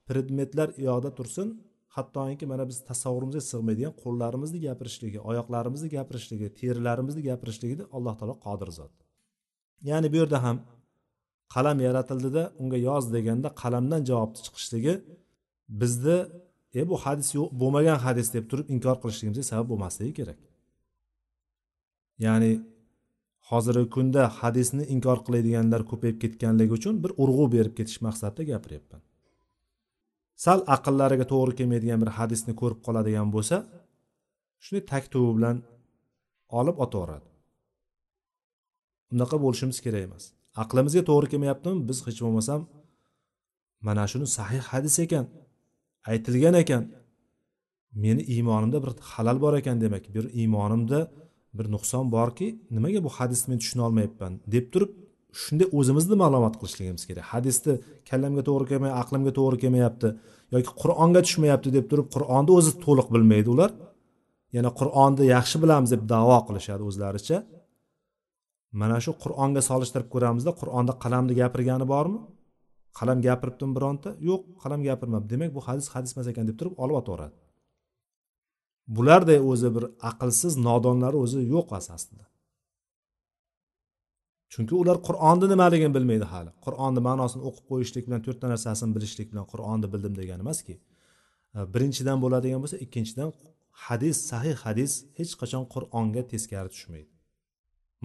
predmetlar 0.08 0.68
uyoqda 0.80 1.10
tursin 1.18 1.48
hattoki 1.96 2.46
mana 2.52 2.64
biz 2.70 2.78
tasavvurimizga 2.90 3.44
sig'maydigan 3.52 3.94
qo'llarimizni 4.04 4.60
gapirishligi 4.68 5.20
oyoqlarimizni 5.30 5.90
gapirishligi 5.96 6.48
terilarimizni 6.60 7.22
gapirishligini 7.30 7.84
alloh 7.96 8.14
taolo 8.20 8.36
qodir 8.46 8.70
zot. 8.80 8.94
Ya'ni 9.90 10.08
bu 10.14 10.18
yerda 10.22 10.40
ham 10.46 10.58
qalam 11.54 11.78
yaratildida 11.88 12.44
unga 12.62 12.80
yoz 12.90 13.06
deganda 13.16 13.48
qalamdan 13.62 14.02
javobni 14.10 14.40
chiqishligi 14.46 14.94
bizni 15.82 16.18
e 16.80 16.82
bu 16.90 16.96
hadis 17.06 17.30
yo'q 17.38 17.48
bo'lmagan 17.62 17.98
hadis 18.06 18.28
deb 18.36 18.46
turib 18.52 18.68
inkor 18.76 18.96
qilishligimizga 19.02 19.46
sabab 19.52 19.68
bo'lmasligi 19.72 20.14
kerak. 20.20 20.40
Ya'ni 22.26 22.52
hozirgi 23.50 23.88
kunda 23.96 24.22
hadisni 24.40 24.84
inkor 24.96 25.18
qiladiganlar 25.26 25.82
ko'payib 25.92 26.18
ketganligi 26.24 26.74
uchun 26.80 26.96
bir 27.04 27.12
urg'u 27.24 27.46
berib 27.56 27.74
ketish 27.80 28.00
maqsadida 28.08 28.44
gapiryapman. 28.52 29.02
Sal 30.44 30.60
aqllariga 30.76 31.26
to'g'ri 31.34 31.54
kelmaydigan 31.60 32.00
bir 32.04 32.12
hadisni 32.18 32.54
ko'rib 32.62 32.80
qoladigan 32.86 33.28
bo'lsa 33.36 33.58
shunday 34.64 34.84
taktubi 34.94 35.32
bilan 35.38 35.58
olib 36.60 36.78
otaveradi. 36.86 37.28
Unaqa 39.14 39.38
bo'lishimiz 39.44 39.78
kerak 39.86 40.04
emas. 40.08 40.24
Aqlimizga 40.64 41.04
to'g'ri 41.10 41.28
kelmayaptimi? 41.32 41.80
Biz 41.90 41.98
hech 42.08 42.20
bo'lmasam 42.26 42.62
mana 43.88 44.04
shuni 44.12 44.28
sahih 44.38 44.62
hadis 44.72 44.96
ekan 45.06 45.26
aytilgan 46.12 46.56
ekan. 46.64 46.84
Meni 48.04 48.24
iymonimda 48.34 48.78
bir 48.84 48.92
halal 49.14 49.38
bor 49.44 49.54
ekan 49.62 49.78
demak 49.84 50.06
bir 50.16 50.26
iymonimda 50.42 51.00
bir 51.58 51.66
nuqson 51.76 52.06
borki 52.16 52.48
nimaga 52.76 53.00
bu 53.06 53.10
hadisni 53.18 53.48
men 53.52 53.60
tushuna 53.64 53.84
olmayapman 53.88 54.34
deb 54.54 54.66
turib 54.74 54.92
shunda 55.42 55.66
o'zimizni 55.78 56.16
ma'lumot 56.24 56.56
qilishligimiz 56.60 57.04
kerak. 57.10 57.26
Hadisni 57.34 57.74
kallamga 58.10 58.44
to'g'ri 58.48 58.66
kelmay 58.72 58.92
aqlimga 59.02 59.32
to'g'ri 59.40 59.58
kelmayapti 59.64 60.10
yoki 60.54 60.72
qur'onga 60.82 61.22
tushmayapti 61.26 61.70
deb 61.78 61.86
turib 61.92 62.08
qur'onni 62.16 62.52
o'zi 62.58 62.72
to'liq 62.86 63.08
bilmaydi 63.16 63.50
ular. 63.56 63.72
Yana 64.58 64.72
qur'onni 64.80 65.24
yaxshi 65.36 65.58
bilamiz 65.64 65.90
deb 65.96 66.04
davo 66.14 66.38
qilishadi 66.48 66.84
o'zlaricha. 66.90 67.38
Mana 68.82 68.98
shu 69.06 69.12
qur'onga 69.24 69.62
solishtirib 69.70 70.10
ko'ramizda 70.14 70.52
qur'onda 70.62 70.94
qalamni 71.04 71.34
gapirgani 71.42 71.86
bormi? 71.94 72.20
Qalam 73.00 73.18
gapiribdimi 73.28 73.74
bironta? 73.78 74.10
Yo'q 74.30 74.42
qalam 74.64 74.80
gapirmabdi. 74.88 75.28
Demak 75.34 75.52
bu 75.58 75.62
hadis 75.68 75.88
hadis 75.94 76.12
emas 76.16 76.28
ekan 76.32 76.46
deb 76.50 76.58
turib 76.60 76.74
olib 76.84 76.96
otaveradi. 77.02 77.36
Bularday 78.96 79.40
o'zi 79.52 79.70
bir 79.76 79.86
aqlsiz 80.10 80.54
nodonlar 80.68 81.14
o'zi 81.24 81.40
yo'q 81.54 81.70
aslida 81.80 82.26
chunki 84.54 84.74
ular 84.82 84.98
qur'onni 85.08 85.48
nimaligini 85.54 85.94
bilmaydi 85.98 86.26
hali. 86.34 86.52
Qur'onni 86.66 87.02
ma'nosini 87.08 87.44
o'qib 87.50 87.66
qo'yishlik 87.72 88.04
bilan 88.08 88.22
to'rtta 88.26 88.46
narsasini 88.54 88.92
bilishlik 88.98 89.28
bilan 89.32 89.46
qur'onni 89.52 89.88
bildim 89.94 90.14
degani 90.20 90.42
emaski 90.46 90.76
e, 91.58 91.60
birinchidan 91.74 92.18
bo'ladigan 92.24 92.60
bo'lsa 92.64 92.78
ikkinchidan 92.86 93.30
hadis 93.86 94.18
sahih 94.32 94.56
hadis 94.66 94.92
hech 95.20 95.34
qachon 95.42 95.64
qur'onga 95.74 96.22
teskari 96.32 96.70
tushmaydi. 96.76 97.12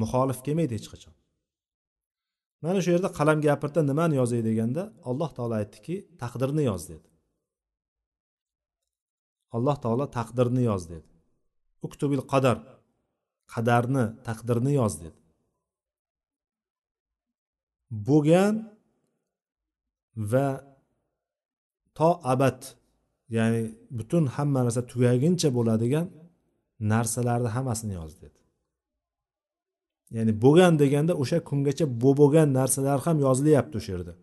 Muxolif 0.02 0.38
kelmaydi 0.46 0.72
hech 0.78 0.88
qachon. 0.92 1.14
Mana 2.64 2.78
shu 2.84 2.90
yerda 2.94 3.10
qalam 3.18 3.38
gapirda 3.46 3.80
nimani 3.90 4.14
yozay 4.20 4.40
deganda 4.48 4.82
alloh 5.10 5.30
taolo 5.36 5.54
aytdiki 5.60 5.94
taqdirni 6.22 6.62
yoz 6.70 6.82
dedi. 6.92 7.08
Alloh 9.56 9.76
taolo 9.84 10.04
taqdirni 10.18 10.62
yoz 10.70 10.82
dedi. 10.92 11.08
Uktubil 11.86 12.22
qadar 12.32 12.56
qadarni 13.54 14.04
taqdirni 14.28 14.72
yoz 14.80 14.94
dedi. 15.04 15.18
Bo'lgan 17.90 18.54
va 20.16 20.48
to 21.98 22.10
abad 22.32 22.58
ya'ni 23.36 23.62
butun 23.98 24.24
hamma 24.36 24.60
narsa 24.64 24.82
tugaguncha 24.92 25.48
bo'ladigan 25.56 26.06
narsalarni 26.92 27.50
hammasini 27.56 27.94
yoz 28.00 28.12
dedi. 28.22 28.40
Ya'ni 30.16 30.32
bo'lgan 30.44 30.74
deganda 30.82 31.12
o'sha 31.22 31.38
kungacha 31.50 31.86
bo'lgan 32.04 32.48
narsalar 32.58 32.98
ham 33.06 33.16
yozilyapti 33.26 33.74
o'sha 33.80 33.90
yerda. 33.94 34.14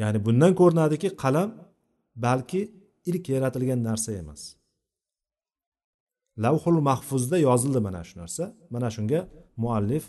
Ya'ni 0.00 0.18
bundan 0.26 0.52
ko'rinadiki 0.60 1.08
qalam 1.22 1.48
balki 2.24 2.60
ilk 3.10 3.24
yaratilgan 3.34 3.80
narsa 3.88 4.10
emas. 4.22 4.42
Lavhul 6.44 6.80
mahfuzda 6.88 7.36
yozildi 7.48 7.80
mana 7.86 8.02
shu 8.08 8.14
narsa. 8.22 8.44
Mana 8.74 8.88
shunga 8.96 9.20
muallif 9.62 10.04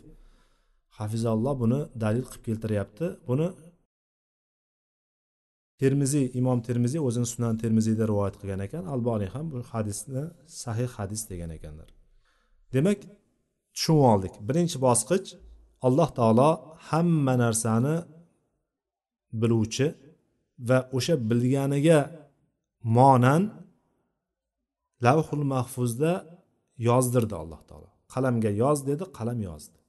hafizalloh 1.00 1.56
buni 1.64 1.80
dalil 2.04 2.26
qilib 2.30 2.44
keltiryapti. 2.48 3.06
Buni 3.30 3.48
termiziy 5.82 6.26
imom 6.40 6.60
termiziy 6.68 7.02
o'zini 7.08 7.28
sunan 7.34 7.56
termiziyda 7.64 8.04
rivoyat 8.12 8.36
qilgan 8.42 8.62
ekan. 8.68 8.84
Alboniy 8.94 9.30
ham 9.36 9.46
bu 9.54 9.60
hadisni 9.72 10.24
sahih 10.64 10.90
hadis 10.98 11.22
degan 11.32 11.52
ekanlar. 11.58 11.90
Demak 12.74 13.00
tushunib 13.76 14.04
oldik. 14.14 14.34
Birinchi 14.48 14.78
bosqich 14.88 15.28
alloh 15.88 16.10
taolo 16.20 16.50
hamma 16.90 17.34
narsani 17.44 17.96
biluvchi 19.42 19.88
va 20.70 20.78
o'sha 20.98 21.16
bilganiga 21.30 22.00
monan 22.98 23.44
lavhul 25.06 25.44
mahfuzda 25.54 26.12
yozdirdi 26.88 27.36
alloh 27.42 27.62
taolo. 27.70 27.90
Qalamga 28.14 28.52
yoz 28.64 28.80
dedi 28.90 29.04
qalam 29.18 29.40
yozdi. 29.50 29.81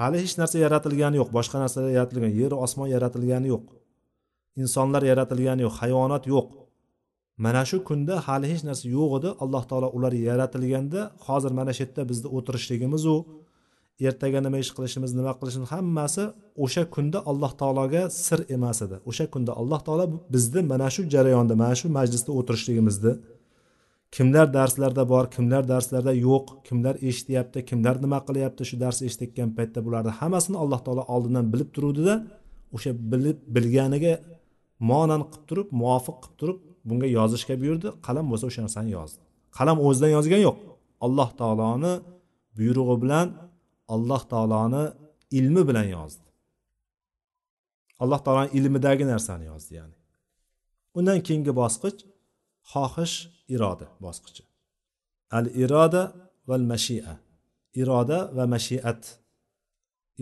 Hali 0.00 0.16
hech 0.22 0.34
narsa 0.40 0.56
yaratilgani 0.64 1.16
yo'q 1.20 1.30
boshqa 1.36 1.56
narsalar 1.62 1.90
yaratilgan 1.98 2.32
yer 2.40 2.52
osmon 2.64 2.88
yaratilgani 2.94 3.48
yo'q. 3.54 3.64
Insonlar 4.62 5.02
yaratilgani 5.10 5.62
yo'q 5.66 5.74
hayvonot 5.80 6.24
yo'q. 6.34 6.48
Mana 7.44 7.62
shu 7.70 7.76
kunda 7.88 8.14
hali 8.26 8.46
hech 8.52 8.62
narsa 8.68 8.84
yo'q 8.96 9.10
edi 9.18 9.30
alloh 9.44 9.62
taolo 9.70 9.88
ular 9.96 10.12
yaratilganda 10.28 11.00
hozir 11.26 11.52
mana 11.58 11.72
shu 11.76 11.80
yerda 11.84 12.02
bizni 12.10 12.28
o'tirishligimizu 12.36 13.14
ertaga 14.08 14.40
nima 14.46 14.58
ish 14.64 14.70
qilishimiz 14.76 15.10
nima 15.18 15.32
qilishimiz 15.40 15.68
hammasi 15.74 16.24
o'sha 16.64 16.82
kunda 16.94 17.18
alloh 17.30 17.52
taologa 17.60 18.02
sir 18.24 18.40
emas 18.56 18.78
edi. 18.86 18.96
O'sha 19.10 19.24
kunda 19.34 19.52
alloh 19.60 19.80
taolo 19.86 20.04
bizni 20.34 20.60
mana 20.72 20.88
shu 20.94 21.02
jarayonda 21.14 21.54
mana 21.62 21.74
shu 21.80 21.86
majlisda 21.98 22.30
o'tirishligimizni 22.38 23.12
kimlar 24.16 24.46
darslarda 24.58 25.02
bor 25.12 25.24
kimlar 25.34 25.62
darslarda 25.72 26.12
yo'q 26.28 26.46
kimlar 26.66 26.94
eshityapti 27.08 27.58
kimlar 27.70 27.94
nima 28.04 28.18
qilyapti 28.28 28.62
shu 28.70 28.76
darsni 28.84 29.04
eshitayotgan 29.08 29.50
paytda 29.58 29.80
bularni 29.86 30.12
hammasini 30.20 30.56
alloh 30.62 30.80
taolo 30.86 31.02
oldindan 31.14 31.46
bilib 31.52 31.70
turuvdida 31.76 32.14
o'sha 32.76 32.90
bilib 33.12 33.38
bilganiga 33.54 34.14
monan 34.90 35.22
qilib 35.30 35.44
turib 35.48 35.68
muvofiq 35.80 36.16
qilib 36.22 36.36
turib 36.40 36.58
bunga 36.88 37.08
yozishga 37.18 37.54
buyurdi. 37.62 37.88
Qalam 38.06 38.24
bo'lsa 38.30 38.44
o'sha 38.50 38.60
narsani 38.66 38.90
yozdi. 38.98 39.20
Qalam 39.58 39.76
o'zidan 39.86 40.10
yozgan 40.16 40.40
yo'q. 40.46 40.58
Alloh 41.06 41.30
taoloni 41.40 41.92
buyrug'i 42.58 42.96
bilan 43.02 43.26
alloh 43.94 44.22
taoloni 44.32 44.84
ilmi 45.38 45.62
bilan 45.68 45.88
yozdi. 45.96 46.26
Alloh 48.02 48.20
taoloni 48.26 48.50
ilmidagi 48.58 49.04
narsani 49.12 49.44
yozdi 49.52 49.72
ya'ni. 49.80 49.96
Undan 50.98 51.18
keyingi 51.26 51.52
bosqich 51.60 51.98
xohish 52.72 53.16
iroda 53.54 53.86
bosqichi. 54.04 54.42
Al 55.38 55.46
iroda 55.62 56.02
val 56.48 56.64
mashia. 56.72 57.14
Iroda 57.80 58.18
va 58.36 58.44
mashiat. 58.54 59.02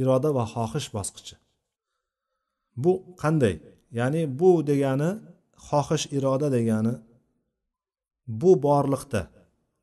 Iroda 0.01 0.29
va 0.37 0.45
xohish 0.55 0.89
bosqichi. 0.97 1.35
Bu 2.83 2.93
qanday? 3.23 3.57
Ya'ni 3.99 4.23
bu 4.41 4.51
degani 4.71 5.11
xohish 5.69 6.05
iroda 6.17 6.49
degani 6.57 6.95
bu 8.41 8.51
borliqda 8.67 9.23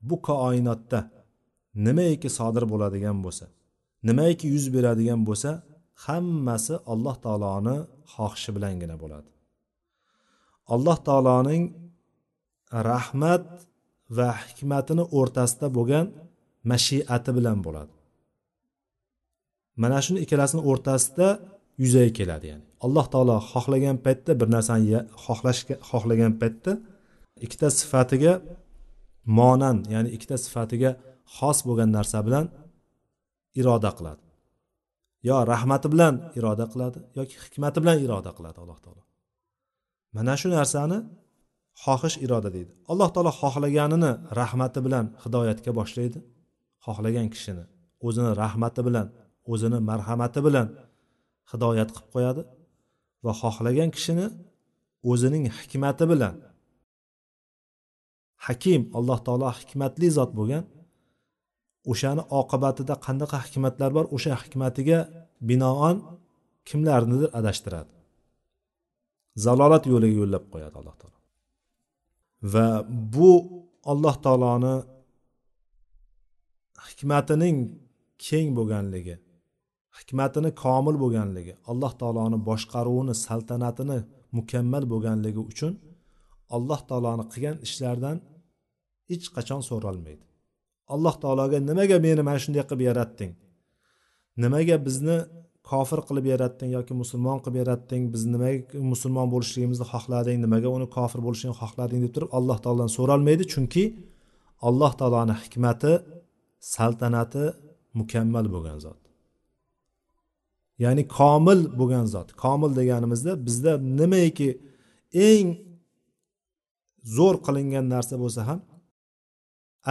bu 0.08 0.16
koinotda 0.30 1.00
nimaiki 1.86 2.30
sodir 2.38 2.64
bo'ladigan 2.72 3.18
bo'lsa 3.26 3.46
nimaiki 4.08 4.46
yuz 4.54 4.66
beradigan 4.76 5.22
bo'lsa 5.28 5.50
hammasi 6.06 6.76
alloh 6.92 7.16
taoloni 7.26 7.78
xohishi 8.14 8.50
bilangina 8.56 8.96
bo'ladi. 9.04 9.30
Alloh 10.74 10.98
taoloning 11.08 11.64
rahmat 12.92 13.46
va 14.18 14.30
hikmatini 14.46 15.04
o'rtasida 15.20 15.68
bo'lgan 15.78 16.06
mashiati 16.72 17.32
bilan 17.38 17.58
bo'ladi. 17.66 17.94
Mana 19.82 19.98
shuni 20.06 20.20
ikkalasini 20.26 20.62
o'rtasida 20.72 21.28
yuzaga 21.84 22.12
keladi 22.20 22.46
ya'ni 22.52 22.66
alloh 22.86 23.06
taolo 23.14 23.36
xohlagan 23.52 23.98
paytda 24.06 24.32
bir 24.40 24.48
narsani 24.56 24.98
xohlash 25.26 25.62
xohlagan 25.90 26.34
paytda 26.42 26.72
ikkita 27.46 27.68
sifatiga 27.80 28.34
monan 29.40 29.78
ya'ni 29.94 30.10
ikkita 30.16 30.36
sifatiga 30.46 30.92
xos 31.38 31.58
bo'lgan 31.68 31.90
narsa 31.98 32.20
bilan 32.28 32.46
iroda 33.60 33.92
qiladi. 33.98 34.24
Yo 35.30 35.38
rahmati 35.54 35.88
bilan 35.94 36.14
iroda 36.38 36.66
qiladi 36.74 36.98
yoki 37.18 37.36
hikmati 37.46 37.78
bilan 37.84 37.98
iroda 38.06 38.32
qiladi 38.38 38.58
alloh 38.64 38.80
taolo. 38.86 39.04
Mana 40.16 40.34
shu 40.42 40.48
narsani 40.58 40.98
xohish 41.84 42.18
iroda 42.26 42.50
deydi. 42.56 42.72
Alloh 42.92 43.10
taolo 43.16 43.32
xohlaganini 43.42 44.12
rahmati 44.40 44.80
bilan 44.86 45.06
hidoyatga 45.24 45.72
boshlaydi. 45.80 46.20
Xohlagan 46.86 47.28
kishini 47.34 47.64
o'zini 48.08 48.32
rahmati 48.44 48.82
bilan 48.88 49.08
o'zini 49.52 49.80
marhamati 49.90 50.40
bilan 50.48 50.68
hidoyat 51.52 51.90
qilib 51.96 52.10
qo'yadi 52.16 52.42
va 53.26 53.32
xohlagan 53.42 53.90
kishini 53.96 54.28
o'zining 55.12 55.46
hikmati 55.58 56.06
bilan. 56.12 56.36
Hakim 58.46 58.82
alloh 58.98 59.20
taolo 59.26 59.50
hikmatli 59.60 60.08
zot 60.18 60.32
bo'lgan. 60.40 60.64
O'shani 61.92 62.24
oqibatida 62.40 62.94
qanaqa 63.06 63.38
hikmatlar 63.46 63.90
bor? 63.98 64.06
O'sha 64.16 64.34
hikmatiga 64.44 65.00
binoan 65.50 65.98
kimlarnidir 66.70 67.30
adashtiradi. 67.40 67.92
Zalolat 69.46 69.84
yo'liga 69.94 70.16
yo'llab 70.22 70.44
qo'yadi 70.54 70.76
alloh 70.82 70.96
taolo. 71.02 71.18
Va 72.54 72.68
bu 73.14 73.32
alloh 73.92 74.16
taoloni 74.26 74.76
hikmatining 76.88 77.58
keng 78.28 78.50
bo'lganligi 78.58 79.16
hikmatini 79.98 80.50
komil 80.64 80.96
bo'lganligi 81.04 81.54
alloh 81.72 81.92
taoloni 82.02 82.38
boshqaruvini 82.50 83.16
saltanatini 83.26 84.00
mukammal 84.38 84.84
bo'lganligi 84.94 85.42
uchun 85.52 85.74
alloh 86.56 86.80
taoloni 86.90 87.24
qilgan 87.34 87.58
ishlaridan 87.68 88.18
hech 89.10 89.26
qachon 89.36 89.62
so'ralmaydi. 89.70 90.26
Alloh 90.94 91.16
taologa 91.24 91.58
nimaga 91.70 91.98
meni 92.06 92.22
mana 92.28 92.40
shunday 92.44 92.64
qilib 92.70 92.84
yaratding 92.90 93.32
nimaga 94.44 94.76
bizni 94.88 95.18
kofir 95.70 96.00
qilib 96.08 96.26
yaratding 96.34 96.72
yoki 96.78 96.94
musulmon 97.02 97.38
qilib 97.44 97.58
yaratding 97.62 98.04
biz 98.14 98.24
nimaga 98.34 98.82
musulmon 98.94 99.28
bo'lishligimizni 99.34 99.86
xohlading 99.94 100.38
nimaga 100.46 100.70
uni 100.78 100.88
kofir 100.98 101.20
bo'lishini 101.28 101.54
xohlading 101.62 102.00
deb 102.06 102.12
turib 102.16 102.30
alloh 102.38 102.58
taolodan 102.64 102.92
so'ralmaydi. 102.98 103.44
Chunki 103.54 103.84
alloh 104.68 104.92
taoloni 105.00 105.36
hikmati 105.44 105.94
saltanati 106.74 107.46
mukammal 108.00 108.46
bo'lgan 108.56 108.78
zot. 108.86 109.02
Ya'ni 110.84 111.04
komil 111.20 111.60
bo'lgan 111.80 112.06
zot. 112.14 112.30
Komil 112.44 112.72
deganimizda 112.80 113.32
bizda 113.48 113.74
nimaiki 114.00 114.50
eng 115.30 115.48
zo'r 117.18 117.36
qilingan 117.46 117.86
narsa 117.94 118.16
bo'lsa 118.24 118.42
ham 118.50 118.60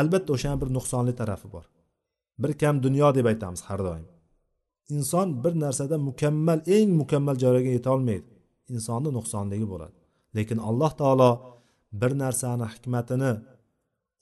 albatta 0.01 0.31
o'shani 0.37 0.59
bir 0.63 0.69
nuqsonli 0.77 1.15
tarafi 1.21 1.49
bor. 1.55 1.65
Bir 2.43 2.53
kam 2.63 2.75
dunyo 2.87 3.09
deb 3.19 3.27
aytamiz 3.33 3.61
har 3.69 3.81
doim. 3.89 4.07
Inson 4.94 5.28
bir 5.44 5.55
narsada 5.64 5.96
mukammal 6.09 6.61
eng 6.76 6.90
mukammal 7.00 7.37
joyga 7.44 7.70
yetolmaydi 7.78 8.28
insonni 8.74 9.11
nuqsonligi 9.18 9.66
bo'ladi. 9.72 9.96
Lekin 10.37 10.59
alloh 10.68 10.92
taolo 11.00 11.31
bir 12.00 12.12
narsani 12.22 12.66
hikmatini 12.72 13.33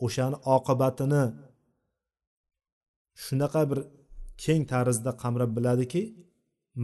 o'shani 0.04 0.36
oqibatini 0.56 1.24
shunaqa 3.24 3.62
bir 3.70 3.80
keng 4.44 4.62
tarzda 4.72 5.10
qamrab 5.22 5.50
biladiki 5.58 6.02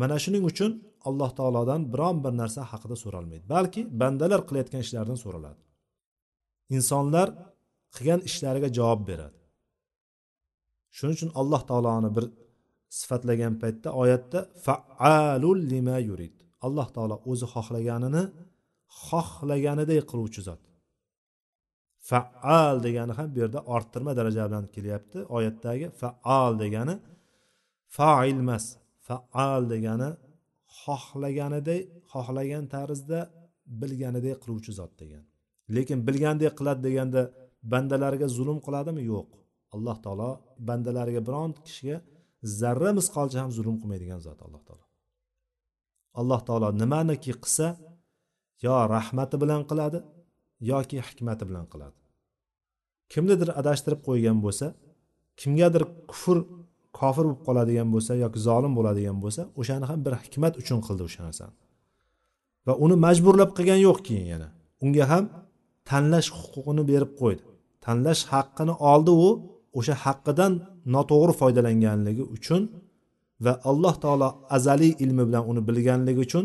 mana 0.01 0.17
shuning 0.25 0.45
uchun 0.51 0.71
alloh 1.09 1.31
taolodan 1.39 1.81
biron 1.93 2.17
bir 2.25 2.33
narsa 2.41 2.61
haqida 2.73 2.97
so'ralmaydi. 3.05 3.45
Balki 3.55 3.81
bandalar 4.01 4.41
qilayotgan 4.49 4.81
ishlaridan 4.87 5.19
so'raladi. 5.25 5.61
Insonlar 6.77 7.29
qilgan 7.97 8.21
ishlariga 8.29 8.69
javob 8.79 9.01
beradi. 9.11 9.39
Shuning 10.97 11.17
uchun 11.19 11.31
alloh 11.41 11.63
taoloni 11.71 12.11
bir 12.17 12.25
sifatlagan 13.01 13.55
paytda 13.63 13.89
oyatda 14.03 14.39
faalul 14.67 15.61
lima 15.73 15.97
yurid 16.09 16.35
alloh 16.67 16.89
taolo 16.97 17.17
o'zi 17.31 17.47
xohlaganini 17.55 18.23
xohlaganiday 19.07 20.01
qiluvchi 20.11 20.41
zot. 20.49 20.63
Faal 22.09 22.77
degani 22.87 23.13
ham 23.19 23.29
bu 23.35 23.39
yerda 23.43 23.61
orttirma 23.75 24.13
daraja 24.19 24.43
bilan 24.49 24.65
kelyapti. 24.75 25.19
Oyatdagi 25.37 25.87
faal 26.01 26.53
degani 26.63 26.95
fail 27.97 28.37
emas 28.45 28.65
faal 29.09 29.63
degani 29.75 30.11
xohlaganiday 30.83 31.81
xohlagan 32.13 32.65
tarzda 32.75 33.21
bilganiday 33.81 34.35
qiluvchi 34.43 34.73
zot 34.79 34.93
degan. 35.03 35.25
Lekin 35.75 35.99
bilgandek 36.09 36.53
qiladi 36.59 36.81
deganda 36.89 37.21
bandalariga 37.73 38.29
zulm 38.37 38.59
qiladimi? 38.67 39.03
Yo'q. 39.13 39.29
Alloh 39.75 39.97
taolo 40.05 40.31
bandalariga 40.69 41.21
biron 41.29 41.51
kishiga 41.67 41.97
zarra 42.61 42.91
misqolcha 42.99 43.39
ham 43.43 43.51
zulm 43.59 43.77
qilmaydigan 43.81 44.21
zot 44.27 44.39
alloh 44.47 44.63
taolo. 44.69 44.85
Alloh 46.21 46.41
taolo 46.49 46.69
nimaniki 46.83 47.33
qilsa 47.43 47.67
yo 48.67 48.75
rahmati 48.95 49.37
bilan 49.43 49.63
qiladi 49.71 49.99
yoki 50.71 50.97
hikmati 51.09 51.45
bilan 51.49 51.67
qiladi. 51.73 51.99
Kimnidir 53.13 53.49
adashtirib 53.61 54.01
qo'ygan 54.09 54.39
bo'lsa 54.45 54.67
kimgadir 55.41 55.83
kufr 56.11 56.39
kofir 56.99 57.25
bo'lib 57.29 57.41
qoladigan 57.49 57.89
bo'lsa 57.95 58.13
yoki 58.25 58.39
zolim 58.49 58.73
bo'ladigan 58.79 59.19
bo'lsa 59.25 59.43
o'shani 59.61 59.85
ham 59.91 60.01
bir 60.07 60.15
hikmat 60.25 60.55
uchun 60.63 60.79
qildi 60.87 61.03
o'sha 61.09 61.21
narsani 61.27 61.55
va 62.67 62.75
uni 62.85 62.97
majburlab 63.07 63.51
qilgani 63.57 63.83
yo'q 63.89 63.99
keyin 64.09 64.27
yana. 64.35 64.49
Unga 64.85 65.05
ham 65.13 65.25
tanlash 65.91 66.29
huquqini 66.39 66.83
berib 66.91 67.13
qo'ydi. 67.21 67.43
Tanlash 67.85 68.23
haqqini 68.33 68.75
oldi 68.93 69.13
u 69.27 69.29
o'sha 69.79 69.95
haqqidan 70.05 70.53
noto'g'ri 70.95 71.35
foydalanganligi 71.41 72.25
uchun 72.37 72.63
va 73.45 73.53
alloh 73.71 73.95
taolo 74.05 74.29
azaliy 74.57 74.93
ilmi 75.05 75.23
bilan 75.29 75.45
uni 75.51 75.61
bilganligi 75.69 76.21
uchun 76.27 76.45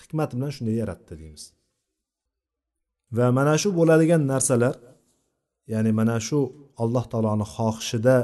hikmat 0.00 0.30
bilan 0.36 0.50
shunday 0.56 0.76
yaratdi 0.82 1.12
deymiz. 1.20 1.44
Va 3.16 3.26
mana 3.38 3.54
shu 3.62 3.68
bo'ladigan 3.78 4.22
narsalar 4.32 4.74
ya'ni 5.72 5.90
mana 6.00 6.16
shu 6.26 6.38
alloh 6.82 7.04
taoloni 7.12 7.46
xohishida 7.54 8.16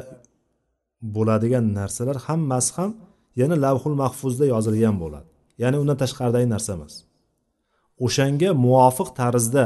bo'ladigan 1.16 1.64
narsalar 1.78 2.16
hammasi 2.26 2.70
ham 2.76 2.90
yana 3.40 3.56
lavhul 3.64 3.96
mahfuzda 4.02 4.44
yozilgan 4.54 4.96
bo'ladi. 5.02 5.28
Ya'ni 5.62 5.76
undan 5.82 5.98
tashqaridagi 6.02 6.48
narsa 6.54 6.70
emas. 6.78 6.94
O'shanga 8.06 8.50
muvofiq 8.64 9.08
tarzda 9.20 9.64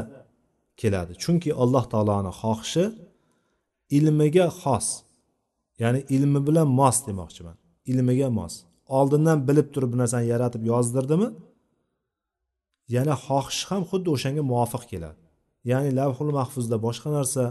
keladi. 0.80 1.12
Chunki 1.22 1.50
alloh 1.62 1.84
taoloni 1.92 2.32
xohishi 2.40 2.84
ilmiga 3.96 4.46
xos. 4.62 4.86
Ya'ni 5.82 6.00
ilmi 6.16 6.40
bilan 6.46 6.68
mos 6.80 6.96
demoqchiman. 7.08 7.56
Ilmiga 7.90 8.28
mos. 8.38 8.54
Oldindan 8.98 9.38
bilib 9.48 9.68
turib 9.74 9.90
bir 9.92 9.98
narsani 10.02 10.26
yaratib 10.34 10.62
yozdirdimi? 10.72 11.28
Yana 12.94 13.14
xohishi 13.26 13.64
ham 13.70 13.82
xuddi 13.90 14.08
o'shanga 14.14 14.42
muvofiq 14.50 14.84
keladi. 14.92 15.20
Ya'ni 15.70 15.90
lavhul 15.98 16.32
mahfuzda 16.38 16.76
boshqa 16.86 17.08
narsa 17.18 17.44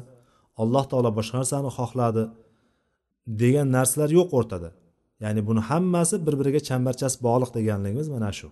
alloh 0.62 0.84
taolo 0.92 1.10
boshqa 1.20 1.36
narsani 1.42 1.70
xohladi 1.78 2.24
degan 3.42 3.68
narsalar 3.78 4.10
yo'q 4.20 4.30
o'rtada. 4.38 4.70
Ya'ni 5.24 5.42
buni 5.48 5.62
hammasi 5.70 6.16
bir 6.26 6.36
biriga 6.40 6.62
chambarchas 6.70 7.14
bog'liq 7.26 7.52
deganligimiz 7.58 8.08
mana 8.16 8.32
shu. 8.40 8.48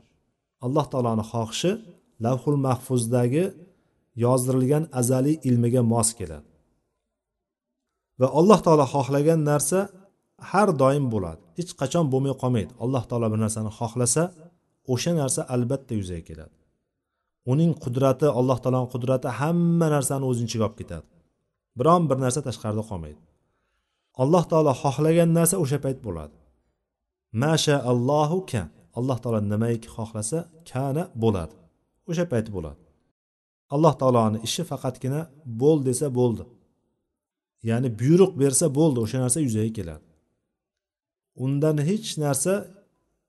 Alloh 0.65 0.85
taoloni 0.91 1.23
xohishi 1.31 1.71
lavhul 2.25 2.57
mahfuzdagi 2.67 3.45
yozdirilgan 4.25 4.83
azaliy 4.99 5.35
ilmiga 5.49 5.81
mos 5.93 6.09
keladi. 6.19 6.47
Va 8.21 8.27
alloh 8.39 8.59
taolo 8.65 8.85
xohlagan 8.93 9.39
narsa 9.51 9.79
har 10.51 10.69
doim 10.81 11.05
bo'ladi. 11.13 11.41
Hech 11.57 11.71
qachon 11.81 12.05
bo'lmay 12.13 12.33
qolmaydi. 12.41 12.71
Alloh 12.83 13.03
taolo 13.09 13.27
bir 13.33 13.39
narsani 13.45 13.71
xohlasa 13.79 14.23
o'sha 14.93 15.11
narsa 15.21 15.41
albatta 15.55 15.93
yuzaga 15.99 16.23
keladi. 16.29 16.55
Uning 17.51 17.71
qudrati 17.83 18.27
alloh 18.39 18.57
taoloni 18.63 18.89
qudrati 18.93 19.27
hamma 19.39 19.87
narsani 19.95 20.25
o'z 20.29 20.39
ichiga 20.45 20.63
olib 20.67 20.77
ketadi. 20.81 21.07
Biron 21.79 22.03
bir 22.09 22.17
narsa 22.23 22.39
tashqarida 22.47 22.83
qolmaydi. 22.89 23.21
Alloh 24.23 24.43
taolo 24.51 24.71
xohlagan 24.83 25.29
narsa 25.37 25.55
o'sha 25.63 25.79
payt 25.85 25.99
bo'ladi. 26.07 26.35
Masha 27.43 27.75
allohu 27.91 28.37
kan 28.51 28.67
alloh 28.99 29.17
taolo 29.23 29.39
nimaiki 29.53 29.87
xohlasa 29.95 30.39
kana 30.69 31.03
bo'ladi. 31.23 31.55
O'sha 32.09 32.25
payt 32.31 32.47
bo'ladi. 32.55 32.81
Alloh 33.75 33.93
taoloni 34.01 34.37
ishi 34.47 34.63
faqatgina 34.71 35.21
bo'l 35.61 35.79
desa 35.87 36.07
bo'ldi. 36.19 36.43
Ya'ni 37.69 37.89
buyruq 37.99 38.33
bersa 38.41 38.65
bo'ldi 38.77 38.99
o'sha 39.05 39.17
narsa 39.23 39.39
yuzaga 39.47 39.71
keladi. 39.77 40.05
Undan 41.43 41.77
hech 41.89 42.09
narsa 42.23 42.53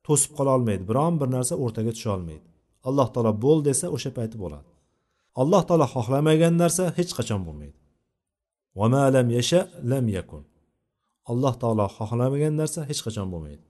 to'sib 0.07 0.31
qola 0.39 0.51
olmaydi 0.57 0.85
biron 0.91 1.15
bir 1.21 1.29
narsa 1.37 1.55
o'rtaga 1.65 1.93
tusha 1.97 2.11
olmaydi. 2.17 2.47
Alloh 2.89 3.09
taolo 3.15 3.33
bo'l 3.45 3.59
desa 3.69 3.87
o'sha 3.97 4.11
payti 4.19 4.37
bo'ladi. 4.45 4.69
Alloh 5.41 5.63
taolo 5.69 5.87
xohlamagan 5.95 6.55
narsa 6.63 6.85
hech 6.99 7.13
qachon 7.19 7.41
bo'lmaydi. 7.47 7.79
Lam 9.17 9.29
yasha 9.39 9.61
lam 9.91 10.07
yakun. 10.17 10.43
Alloh 11.31 11.55
taolo 11.63 11.87
xohlamagan 11.97 12.55
narsa 12.61 12.81
hech 12.91 13.01
qachon 13.07 13.29
bo'lmaydi. 13.33 13.65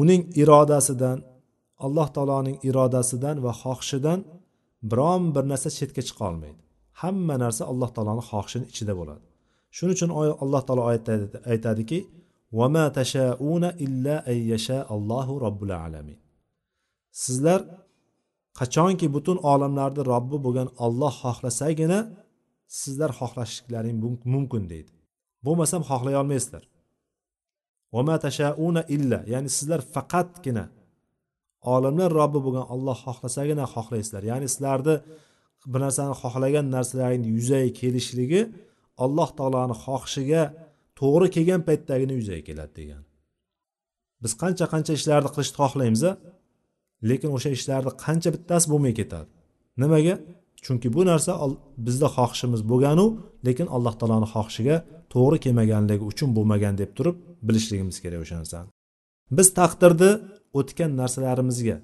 Uning 0.00 0.22
irodasidan 0.42 1.18
alloh 1.86 2.08
taoloning 2.16 2.56
irodasidan 2.68 3.36
va 3.44 3.52
xohishidan 3.62 4.20
biron 4.90 5.22
bir 5.34 5.44
narsa 5.52 5.68
chetga 5.78 6.02
chiqa 6.08 6.22
olmaydi. 6.30 6.60
Hamma 7.00 7.34
narsa 7.44 7.62
alloh 7.70 7.90
taoloni 7.96 8.22
xohishini 8.30 8.66
ichida 8.72 8.94
bo'ladi. 9.00 9.24
Shuning 9.76 9.94
uchun 9.96 10.10
alloh 10.44 10.62
taolo 10.66 10.82
oyatda 10.90 11.12
aytadiki 11.52 11.98
vama 12.58 12.84
tashauna 12.98 13.68
illa 13.86 14.14
an 14.32 14.80
allohu 14.94 15.32
robbil 15.44 15.72
alamin. 15.86 16.18
Sizlar 17.24 17.60
qachonki 18.58 19.06
butun 19.16 19.36
olamlarni 19.52 20.02
robbi 20.12 20.36
bo'lgan 20.46 20.68
olloh 20.86 21.14
xohlasagina 21.22 21.98
sizlar 22.80 23.10
xohlashliklaring 23.20 23.96
mumkin 24.34 24.62
deydi. 24.72 24.92
Bo'lmasam 25.46 25.82
xohlay 25.90 26.14
olmaysizlar. 26.22 26.64
Vama 27.94 28.16
tashauna 28.26 28.82
illa 28.96 29.18
ya'ni 29.32 29.50
sizlar 29.56 29.80
faqatgina 29.94 30.64
olamlar 31.74 32.10
robbi 32.20 32.40
bo'lgan 32.46 32.66
olloh 32.74 32.98
xohlasagina 33.06 33.64
xohlaysizlar. 33.74 34.22
Ya'ni 34.30 34.46
sizlarni 34.54 34.94
bir 35.72 35.80
narsani 35.86 36.14
xohlagan 36.22 36.66
narsalaringni 36.76 37.28
yuzaga 37.36 37.70
kelishligi 37.80 38.40
alloh 39.04 39.28
taoloni 39.38 39.76
xohishiga 39.84 40.42
to'g'ri 40.98 41.28
kelgan 41.34 41.62
paytdagina 41.68 42.14
yuzaga 42.18 42.42
keladi 42.48 42.72
degan. 42.80 43.02
Biz 44.22 44.32
qancha 44.42 44.66
qancha 44.72 44.92
ishlarni 44.98 45.30
qilishni 45.34 45.56
xohlaymiz 45.62 46.02
lekin 47.10 47.30
o'sha 47.36 47.50
ishlarni 47.58 47.92
qancha 48.04 48.28
bittasi 48.34 48.66
bo'lmay 48.72 48.94
ketadi. 49.00 49.28
Nimaga? 49.82 50.14
Chunki 50.64 50.88
bu 50.96 51.02
narsa 51.10 51.32
bizda 51.86 52.08
xohishimiz 52.16 52.60
bo'lganu 52.70 53.06
lekin 53.46 53.66
alloh 53.76 53.94
taoloni 54.00 54.28
xohishiga 54.34 54.76
to'g'ri 55.12 55.38
kelmaganligi 55.44 56.04
uchun 56.12 56.30
bo'lmagan 56.36 56.74
deb 56.80 56.90
turib 56.96 57.16
bilishligimiz 57.46 57.96
kerak 58.04 58.20
o'sha 58.24 58.36
narsani. 58.40 58.68
Biz 59.36 59.48
taqdirni 59.60 60.10
o'tgan 60.58 60.90
narsalarimizga 61.00 61.76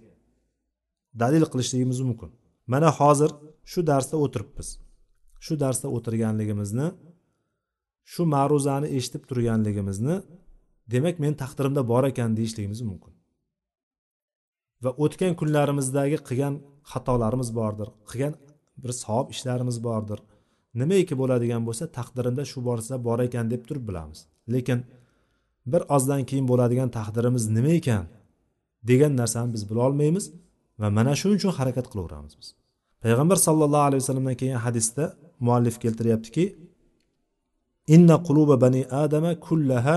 dalil 1.22 1.44
qilishligimiz 1.52 1.98
mumkin. 2.08 2.30
Mana 2.72 2.88
hozir 2.98 3.30
shu 3.70 3.80
darsda 3.90 4.16
o'tiribmiz. 4.24 4.68
Shu 5.44 5.54
darsda 5.62 5.88
o'tirganligimizni 5.96 6.86
shu 8.12 8.22
ma'ruzani 8.34 8.88
eshitib 8.96 9.22
turganligimizni 9.30 10.16
demak 10.92 11.16
meni 11.22 11.36
taqdirimda 11.42 11.82
bor 11.92 12.04
ekan 12.10 12.30
deyishligimiz 12.38 12.80
mumkin. 12.90 13.12
Va 14.84 14.90
o'tgan 15.04 15.32
kunlarimizdagi 15.40 16.18
qilgan 16.28 16.54
xatolarimiz 16.92 17.50
bordir 17.58 17.88
qilgan 18.10 18.34
bir 18.82 18.92
savob 19.02 19.28
ishlarimiz 19.34 19.76
bordir. 19.88 20.18
Nimaiki 20.80 21.14
bo'ladigan 21.20 21.62
bo'lsa 21.68 21.84
taqdirimda 21.98 22.44
shu 22.50 22.58
borsa 22.68 22.94
bor 23.06 23.18
ekan 23.26 23.46
deb 23.52 23.62
turib 23.68 23.84
bilamiz. 23.88 24.20
Lekin 24.54 24.80
bir 25.72 25.82
ozdan 25.96 26.22
keyin 26.28 26.46
bo'ladigan 26.50 26.90
taqdirimiz 26.98 27.44
nima 27.56 27.72
ekan 27.80 28.04
degan 28.90 29.12
narsani 29.20 29.52
biz 29.54 29.62
bilolmaymiz 29.70 30.24
va 30.80 30.88
mana 30.98 31.12
shuning 31.20 31.38
uchun 31.40 31.52
harakat 31.58 31.86
qilaveramiz 31.92 32.34
biz. 32.40 32.48
Payg'ambar 33.04 33.38
sollallohu 33.46 33.86
alayhi 33.88 34.02
vasallamdan 34.02 34.36
kelgan 34.40 34.60
hadisda 34.66 35.04
muallif 35.46 35.76
keltiryaptiki 35.84 36.44
inna 37.94 38.16
quluba 38.26 38.54
bani 38.64 38.82
adama 39.02 39.32
kullaha 39.46 39.96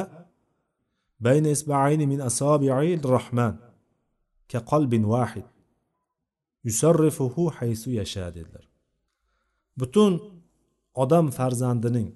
bayna 1.25 1.49
isba'ayni 1.57 2.05
min 2.13 2.19
asobi'il 2.29 3.03
rahman 3.15 3.53
ka 4.51 4.59
qalbin 4.71 5.03
vahid 5.13 5.47
yusarrifuhu 6.67 7.41
haysu 7.57 7.89
yasha 7.99 8.25
dedilar. 8.35 8.65
Butun 9.79 10.13
odam 11.03 11.25
farzandining 11.37 12.09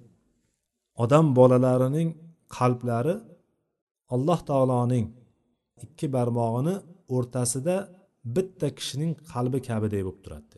odam 1.03 1.25
bolalarining 1.37 2.09
qalblari 2.57 3.15
alloh 4.13 4.39
taoloning 4.49 5.05
ikki 5.85 6.07
barmog'ini 6.15 6.75
o'rtasida 7.15 7.75
bitta 8.35 8.67
kishining 8.77 9.11
qalbi 9.31 9.59
kabiday 9.69 10.01
bo'lib 10.07 10.21
turadi. 10.25 10.50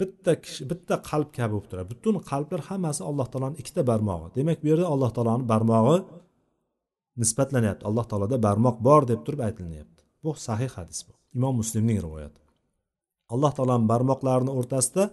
Bitta 0.00 0.32
kishi 0.44 0.62
bitta 0.70 0.94
qalb 1.10 1.28
kabi 1.36 1.52
bo'lib 1.54 1.68
turadi. 1.70 1.88
Butun 1.92 2.14
qalblar 2.30 2.60
hammasi 2.68 3.02
alloh 3.10 3.26
taoloni 3.32 3.56
ikkita 3.62 3.82
barmog'i. 3.90 4.28
Demak 4.38 4.58
bu 4.62 4.66
yerda 4.72 4.86
alloh 4.94 5.10
taoloni 5.16 5.44
barmog'i 5.52 5.96
nisbatlanyapti. 7.20 7.82
Alloh 7.90 8.04
taoloda 8.10 8.36
barmoq 8.46 8.76
bor 8.88 9.02
deb 9.10 9.20
turib 9.26 9.40
aytilinyapti. 9.48 10.00
Bu 10.22 10.30
sahih 10.46 10.70
hadis 10.78 10.98
bu. 11.06 11.12
Imom 11.36 11.54
muslimning 11.60 11.98
rivoyati. 12.06 12.40
Alloh 13.34 13.52
taoloni 13.56 13.84
barmoqlarini 13.92 14.52
o'rtasida 14.58 15.04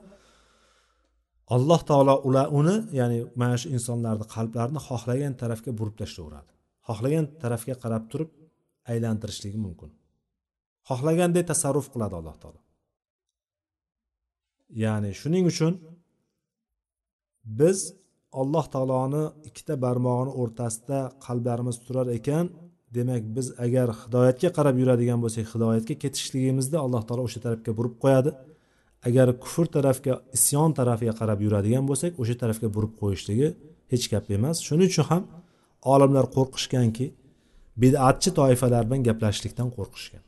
alloh 1.56 1.82
taolo 1.90 2.16
ular 2.28 2.48
uni 2.60 2.76
ya'ni 3.00 3.20
mana 3.42 3.56
shu 3.62 3.68
insonlarni 3.78 4.26
qalblarini 4.36 4.80
xohlagan 4.88 5.34
tarafga 5.42 5.72
burib 5.80 5.96
tashlayveradi 6.02 6.52
xohlagan 6.88 7.26
tarafga 7.42 7.76
qarab 7.84 8.04
turib 8.12 8.30
aylantirishligi 8.92 9.60
mumkin. 9.66 9.90
Xohlaganday 10.90 11.44
tasarruf 11.52 11.88
qiladi 11.94 12.16
alloh 12.20 12.36
taolo. 12.44 12.60
Ya'ni 14.84 15.12
shuning 15.22 15.46
uchun 15.52 15.74
biz 17.60 17.94
alloh 18.42 18.66
taoloni 18.74 19.24
ikkita 19.50 19.76
barmog'ini 19.86 20.32
o'rtasida 20.42 21.00
qalblarimiz 21.26 21.78
turar 21.86 22.08
ekan. 22.20 22.46
Demak 22.96 23.24
biz 23.36 23.48
agar 23.66 23.88
hidoyatga 24.02 24.50
qarab 24.58 24.76
yuradigan 24.82 25.20
bo'lsak 25.24 25.46
hidoyatga 25.54 25.96
ketishligimizda 26.04 26.78
alloh 26.86 27.02
taolo 27.08 27.24
o'sha 27.28 27.40
tarafga 27.46 27.72
burib 27.80 27.96
qo'yadi. 28.04 28.32
Agar 29.08 29.28
kufr 29.44 29.66
tarafga 29.76 30.14
isyon 30.38 30.70
tarafiga 30.80 31.14
qarab 31.22 31.40
yuradigan 31.46 31.84
bo'lsak 31.90 32.12
o'sha 32.22 32.36
tarafga 32.42 32.68
burib 32.76 32.94
qo'yishligi 33.02 33.48
hech 33.94 34.06
gap 34.14 34.26
emas. 34.38 34.58
Shuning 34.68 34.90
uchun 34.94 35.06
ham 35.12 35.24
olimlar 35.94 36.26
qo'rqishganki 36.36 37.06
bidatchi 37.84 38.30
toifalar 38.40 38.84
bilan 38.88 39.02
gaplashishlikdan 39.10 39.70
qo'rqishgan. 39.78 40.24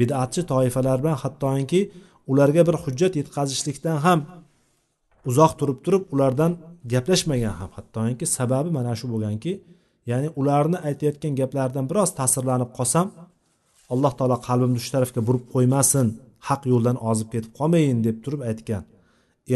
Bidatchi 0.00 0.42
toifalar 0.52 0.96
bilan 1.02 1.16
hattoki 1.22 1.80
ularga 2.30 2.62
bir 2.68 2.76
hujjat 2.84 3.12
yetkazishlikdan 3.20 3.96
ham 4.06 4.20
uzoq 5.30 5.52
turib 5.60 5.78
turib 5.84 6.04
ulardan 6.14 6.52
gaplashmagan 6.92 7.54
ham. 7.60 7.70
Hattoki 7.76 8.26
sababi 8.36 8.70
mana 8.78 8.92
shu 9.00 9.06
bo'lganki 9.12 9.52
ya'ni 10.10 10.28
ularni 10.40 10.78
aytayotgan 10.88 11.32
gaplaridan 11.40 11.84
biroz 11.90 12.10
ta'sirlanib 12.18 12.70
qolsam 12.78 13.06
alloh 13.92 14.12
taolo 14.18 14.36
qalbimni 14.48 14.80
shu 14.84 14.90
tarafga 14.96 15.20
burib 15.28 15.44
qo'ymasin 15.54 16.06
haq 16.48 16.62
yo'ldan 16.72 16.96
ozib 17.10 17.28
ketib 17.34 17.52
qolmayin 17.58 17.98
deb 18.06 18.16
turib 18.24 18.40
aytgan. 18.50 18.82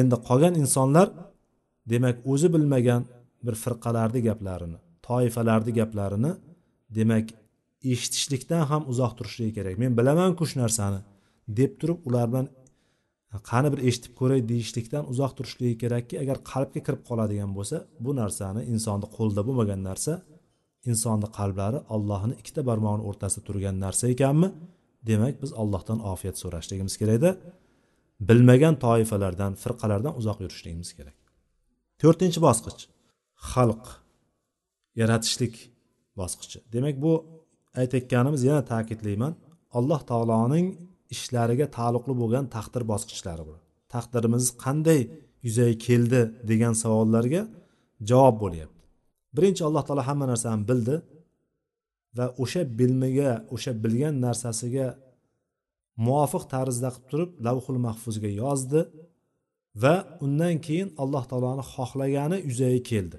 Endi 0.00 0.16
qolgan 0.28 0.54
insonlar 0.62 1.06
demak 1.92 2.16
o'zi 2.32 2.48
bilmagan 2.54 3.02
bir 3.46 3.54
firqalarni 3.62 4.20
gaplarini 4.28 4.78
toifalarni 5.10 5.72
gaplarini 5.80 6.32
demak 6.98 7.26
eshitishlikdan 7.92 8.62
ham 8.70 8.82
uzoq 8.92 9.12
turishligi 9.18 9.52
kerak. 9.58 9.74
Men 9.82 9.92
bilamanku 9.98 10.44
shu 10.50 10.56
narsani 10.62 11.00
deb 11.58 11.72
turib 11.80 11.98
ular 12.08 12.26
bilan 12.32 12.46
qani 13.50 13.68
bir 13.72 13.80
eshitib 13.88 14.12
ko'ray 14.20 14.40
deyishlikdan 14.50 15.04
uzoq 15.12 15.32
turishligi 15.38 15.76
kerakki 15.82 16.14
agar 16.22 16.36
qalbga 16.52 16.80
kirib 16.86 17.02
qoladigan 17.08 17.50
bo'lsa 17.58 17.76
bu 18.04 18.10
narsani 18.20 18.60
insonni 18.72 19.06
qo'lida 19.16 19.42
bo'lmagan 19.48 19.80
narsa 19.88 20.12
insonni 20.90 21.28
qalblari 21.38 21.78
allohni 21.94 22.34
ikkita 22.40 22.62
barmog'ini 22.70 23.04
o'rtasida 23.10 23.42
turgan 23.48 23.76
narsa 23.84 24.04
ekanmi? 24.14 24.48
Demak 25.08 25.34
biz 25.42 25.50
allohdan 25.62 25.98
ofiyat 26.12 26.36
so'rashligimiz 26.42 26.94
kerakda. 27.00 27.30
Bilmagan 28.28 28.74
toifalardan 28.84 29.52
firqalardan 29.62 30.12
uzoq 30.20 30.38
yurishligimiz 30.44 30.90
kerak. 30.98 31.18
To'rtinchi 32.02 32.40
bosqich. 32.46 32.80
Xalq 33.50 33.84
yaratishlik 35.00 35.54
bosqichi. 36.20 36.58
Demak 36.74 36.96
bu 37.04 37.12
aytayotganimiz 37.80 38.42
yana 38.48 38.62
ta'kidlayman. 38.72 39.32
Alloh 39.78 40.00
taoloning 40.10 40.66
ishlariga 41.14 41.66
taalluqli 41.76 42.14
bo'lgan 42.22 42.46
taqdir 42.56 42.82
bosqichlari 42.92 43.44
bu 43.48 43.54
taqdirimiz 43.94 44.44
qanday 44.64 45.00
yuzaga 45.46 45.76
keldi 45.86 46.20
degan 46.50 46.74
savollarga 46.82 47.42
javob 48.10 48.36
bo'lyapti. 48.44 48.82
Birinchi 49.36 49.62
alloh 49.68 49.82
taolo 49.86 50.02
hamma 50.10 50.26
narsani 50.32 50.62
bildi 50.70 50.96
va 52.16 52.26
o'sha 52.42 52.62
bilmiga 52.78 53.30
o'sha 53.54 53.72
bilgan 53.84 54.14
narsasiga 54.26 54.86
muvofiq 56.06 56.44
tarzda 56.54 56.88
qilib 56.94 57.08
turib 57.10 57.30
lavhul 57.46 57.78
mahfuzga 57.86 58.30
yozdi 58.42 58.80
va 59.82 59.94
undan 60.24 60.56
keyin 60.66 60.88
alloh 61.02 61.24
taoloni 61.30 61.64
xohlagani 61.74 62.38
yuzaga 62.48 62.80
keldi. 62.90 63.18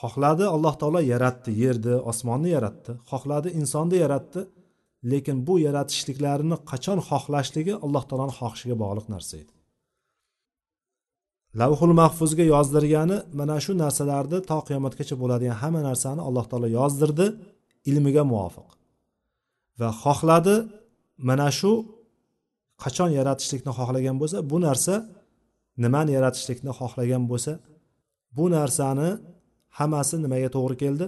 Xohladi 0.00 0.44
alloh 0.54 0.74
taolo 0.80 1.00
yaratdi 1.12 1.50
yerni 1.62 1.94
osmonni 2.10 2.50
yaratdi. 2.56 2.92
Xohladi 3.10 3.48
insonni 3.60 3.96
yaratdi. 4.04 4.40
Lekin 5.10 5.36
bu 5.46 5.54
yaratishliklarini 5.66 6.56
qachon 6.70 6.98
xohlashligi 7.08 7.74
alloh 7.84 8.04
taoloni 8.08 8.34
xohishiga 8.38 8.76
bog'liq 8.82 9.06
narsa 9.14 9.34
edi. 9.42 9.52
Lavhul 11.60 11.94
mahfuzga 12.00 12.44
yozdirgani 12.54 13.16
mana 13.40 13.56
shu 13.64 13.72
narsalarni 13.84 14.38
to 14.50 14.58
qiyomatgacha 14.68 15.14
bo'ladigan 15.22 15.56
hamma 15.62 15.80
narsani 15.88 16.20
alloh 16.28 16.44
taolo 16.50 16.68
yozdirdi 16.78 17.26
ilmiga 17.90 18.22
muvofiq. 18.30 18.68
Va 19.80 19.88
xohladi 20.02 20.56
mana 21.28 21.48
shu 21.58 21.72
qachon 22.82 23.10
yaratishlikni 23.18 23.72
xohlagan 23.78 24.16
bo'lsa 24.20 24.38
bu 24.50 24.56
narsa 24.66 24.94
nimani 25.84 26.10
yaratishlikni 26.18 26.72
xohlagan 26.78 27.22
bo'lsa 27.30 27.52
bu 28.36 28.44
narsani 28.56 29.08
hammasi 29.78 30.16
nimaga 30.24 30.48
to'g'ri 30.56 30.76
keldi? 30.82 31.06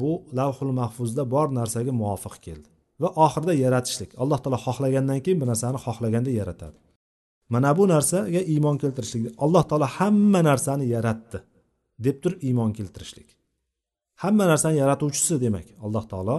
Bu 0.00 0.12
lavhul 0.38 0.72
mahfuzda 0.80 1.22
bor 1.34 1.46
narsaga 1.58 1.92
muvofiq 2.00 2.36
keldi. 2.46 2.68
Va 3.02 3.08
oxirida 3.24 3.54
yaratishlik. 3.64 4.10
Alloh 4.22 4.38
taolo 4.42 4.58
xohlagandan 4.66 5.18
keyin 5.24 5.38
bu 5.42 5.46
narsani 5.50 5.78
xohlaganda 5.86 6.30
yaratadi. 6.40 6.78
Mana 7.52 7.70
bu 7.78 7.84
narsaga 7.94 8.40
iymon 8.52 8.76
keltirishlik. 8.82 9.22
Alloh 9.44 9.64
taolo 9.70 9.86
hamma 9.98 10.40
narsani 10.50 10.86
yaratdi 10.94 11.38
deb 12.04 12.16
turib 12.22 12.40
iymon 12.48 12.70
keltirishlik. 12.78 13.28
Hamma 14.22 14.44
narsani 14.52 14.76
yaratuvchisi 14.82 15.34
demak 15.44 15.66
alloh 15.86 16.04
taolo 16.12 16.36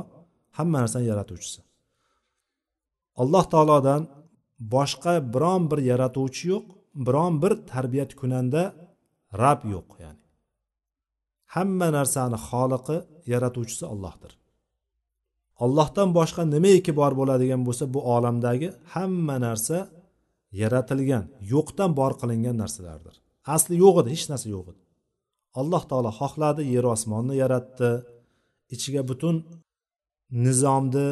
hamma 0.57 0.77
narsani 0.83 1.05
yaratuvchisi. 1.11 1.61
Alloh 3.21 3.45
taolodan 3.53 4.01
boshqa 4.75 5.13
biron 5.33 5.63
bir 5.71 5.79
yaratuvchi 5.91 6.43
yo'q 6.53 6.65
biron 7.07 7.33
bir 7.43 7.53
tarbiyat 7.71 8.11
kunanda 8.19 8.61
rab 9.43 9.61
yo'q 9.73 9.89
ya'ni. 10.03 10.23
Hamma 11.55 11.87
narsani 11.97 12.37
xoliqi 12.47 12.97
yaratuvchisi 13.33 13.85
allohdir. 13.93 14.31
Ollohdan 15.63 16.09
boshqa 16.17 16.41
nimaiki 16.55 16.91
bor 16.99 17.11
bo'ladigan 17.19 17.61
bo'lsa 17.67 17.85
bu 17.93 17.99
olamdagi 18.15 18.69
hamma 18.93 19.35
narsa 19.47 19.77
yaratilgan 20.61 21.25
yo'qdan 21.53 21.91
bor 21.99 22.11
qilingan 22.21 22.55
narsalardir. 22.63 23.15
Asli 23.55 23.75
yo'q 23.83 23.95
edi 24.01 24.09
hech 24.15 24.25
narsa 24.31 24.47
yo'q 24.55 24.65
edi. 24.71 24.81
Alloh 25.59 25.83
taolo 25.89 26.11
xohladi 26.19 26.63
yer 26.75 26.85
osmonni 26.95 27.35
yaratdi. 27.43 27.91
Ichiga 28.75 29.01
butun 29.09 29.35
nizomni 30.45 31.07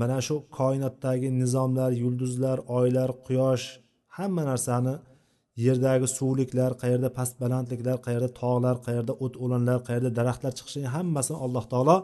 mana 0.00 0.18
shu 0.26 0.36
koinotdagi 0.58 1.28
nizomlar 1.40 1.90
yulduzlar 2.02 2.58
oylar 2.78 3.10
quyosh 3.26 3.64
hamma 4.16 4.42
narsani 4.50 4.94
yerdagi 5.66 6.06
suvliklar 6.16 6.72
qayerda 6.82 7.08
past 7.18 7.34
balandliklar 7.42 7.98
qayerda 8.06 8.30
tog'lar 8.40 8.76
qayerda 8.86 9.12
o't 9.24 9.34
o'lanlar 9.44 9.78
qayerda 9.88 10.10
daraxtlar 10.18 10.52
chiqishini 10.58 10.88
hammasini 10.96 11.38
alloh 11.44 11.64
taolo 11.72 11.96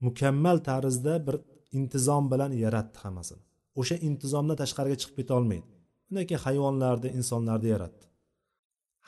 mukammal 0.00 0.58
tarzda 0.58 1.26
bir 1.26 1.36
intizom 1.72 2.30
bilan 2.32 2.52
yaratdi 2.64 2.98
hammasini. 3.04 3.42
O'sha 3.80 3.96
intizomdan 4.08 4.56
tashqariga 4.62 4.96
chiqib 5.00 5.16
ketolmaydi 5.20 5.74
undan 6.10 6.26
keyin 6.28 6.42
hayvonlarni 6.46 7.08
insonlarni 7.18 7.68
yaratdi. 7.74 8.04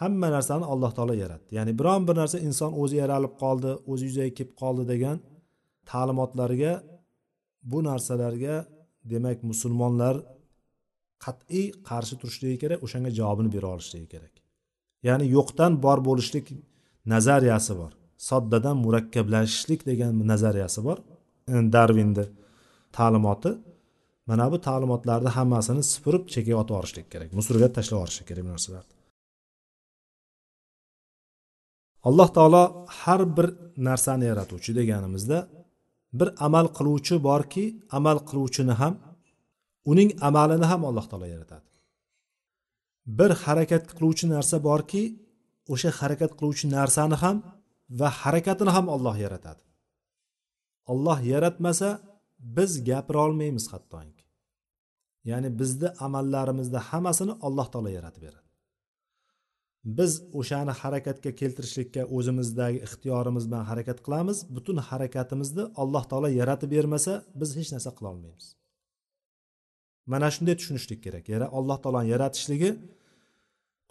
Hamma 0.01 0.29
narsani 0.37 0.65
alloh 0.73 0.93
taolo 0.97 1.15
yaratdi. 1.25 1.51
Ya'ni 1.59 1.73
biron 1.79 2.03
bir 2.09 2.15
narsa 2.21 2.39
inson 2.49 2.73
o'zi 2.83 2.97
yaralib 3.03 3.35
qoldi 3.43 3.71
o'zi 3.93 4.05
yuzaga 4.09 4.33
kelib 4.39 4.55
qoldi 4.63 4.85
degan 4.93 5.17
ta'limotlarga 5.91 6.73
bu 7.71 7.79
narsalarga 7.89 8.57
demak 9.13 9.39
musulmonlar 9.51 10.15
qat'iy 11.25 11.67
qarshi 11.89 12.15
turishligi 12.21 12.57
kerak 12.63 12.79
o'shanga 12.87 13.11
javobini 13.19 13.51
bera 13.57 13.69
olishligi 13.75 14.09
kerak. 14.15 14.35
Ya'ni 15.09 15.27
yo'qdan 15.37 15.73
bor 15.85 15.99
bo'lishlik 16.09 16.47
nazariyasi 17.13 17.73
bor. 17.81 17.93
Soddadan 18.29 18.77
murakkablashishlik 18.85 19.81
degan 19.91 20.13
nazariyasi 20.33 20.81
bor. 20.85 20.99
Darvinni 21.75 22.25
ta'limoti 22.97 23.51
mana 24.27 24.47
bu 24.53 24.59
ta'limotlarni 24.69 25.31
hammasini 25.37 25.83
supurib 25.93 26.25
chekkaga 26.35 26.59
otib 26.63 26.75
yuborishlik 26.75 27.07
kerak. 27.13 27.29
Musurga 27.39 27.69
tashlab 27.77 27.99
yuborishlik 27.99 28.27
kerak 28.31 28.45
bu 28.47 28.51
narsalarni. 28.55 28.95
Alloh 32.09 32.29
taolo 32.37 32.63
har 33.01 33.21
bir 33.37 33.47
narsani 33.89 34.25
yaratuvchi 34.31 34.71
deganimizda 34.81 35.39
bir 36.19 36.29
amal 36.47 36.67
qiluvchi 36.79 37.15
borki 37.29 37.65
amal 37.99 38.19
qiluvchini 38.29 38.75
ham 38.81 38.95
uning 39.91 40.11
amalini 40.29 40.67
ham 40.73 40.83
alloh 40.89 41.07
taolo 41.11 41.27
yaratadi. 41.35 41.69
Bir 43.19 43.31
harakat 43.45 43.85
qiluvchi 43.97 44.25
narsa 44.35 44.57
borki 44.69 45.03
o'sha 45.73 45.91
harakat 46.01 46.33
qiluvchi 46.39 46.67
narsani 46.77 47.17
ham 47.23 47.37
va 47.91 48.09
harakatini 48.11 48.71
ham 48.77 48.89
olloh 48.89 49.17
yaratadi. 49.25 49.63
Olloh 50.87 51.19
yaratmasa 51.33 51.89
biz 52.39 52.85
gapira 52.85 53.19
olmaymiz 53.27 53.73
hattoki. 53.73 54.25
Ya'ni 55.25 55.59
bizni 55.59 55.89
amallarimizni 56.07 56.81
hammasini 56.89 57.33
alloh 57.47 57.67
taolo 57.73 57.89
yaratib 57.99 58.23
beradi. 58.27 58.49
Biz 59.99 60.13
o'shani 60.41 60.73
harakatga 60.81 61.31
keltirishlikka 61.41 62.03
o'zimizdagi 62.17 62.79
ixtiyorimiz 62.87 63.45
bilan 63.49 63.65
harakat 63.71 63.99
qilamiz. 64.07 64.39
Butun 64.57 64.77
harakatimizni 64.89 65.65
alloh 65.83 66.05
taolo 66.11 66.29
yaratib 66.41 66.71
bermasa 66.77 67.13
biz 67.41 67.51
hech 67.59 67.71
narsa 67.75 67.91
qilolmaymiz 67.99 68.47
mana 70.07 70.31
shunday 70.35 70.57
tushunishlik 70.61 71.01
kerak. 71.07 71.25
Yana 71.35 71.47
alloh 71.59 71.79
taoloni 71.83 72.09
yaratishligi 72.15 72.71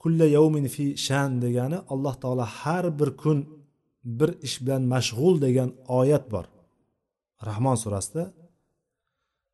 kulla 0.02 0.26
yawmin 0.38 0.66
fi 0.76 0.86
shan 1.08 1.32
degani 1.44 1.78
alloh 1.94 2.16
taolo 2.24 2.46
har 2.60 2.86
bir 3.00 3.10
kun 3.22 3.38
bir 4.06 4.30
ish 4.48 4.62
bilan 4.62 4.82
mashg'ul 4.94 5.36
degan 5.46 5.70
oyat 5.88 6.32
bor. 6.32 6.46
Rahmon 7.46 7.76
surasida 7.84 8.24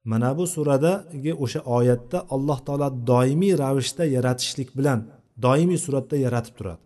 mana 0.04 0.38
bu 0.38 0.46
suradagi 0.48 1.34
o'sha 1.44 1.60
oyatda 1.78 2.18
alloh 2.36 2.60
taolo 2.68 2.88
doimiy 3.12 3.54
ravishda 3.64 4.04
yaratishlik 4.16 4.70
bilan 4.78 5.00
doimiy 5.46 5.80
suratda 5.86 6.16
yaratib 6.26 6.54
turadi. 6.60 6.84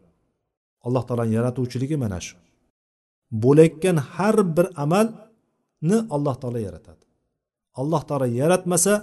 Alloh 0.85 1.03
taoloni 1.07 1.33
yaratuvchiligi 1.37 1.97
mana 2.03 2.19
shu. 2.25 2.35
Bo'layotgan 3.43 3.97
har 4.13 4.37
bir 4.57 4.67
amalni 4.83 5.97
alloh 6.15 6.35
taolo 6.41 6.59
yaratadi. 6.67 7.03
Alloh 7.81 8.01
taolo 8.09 8.27
yaratmasa 8.41 8.93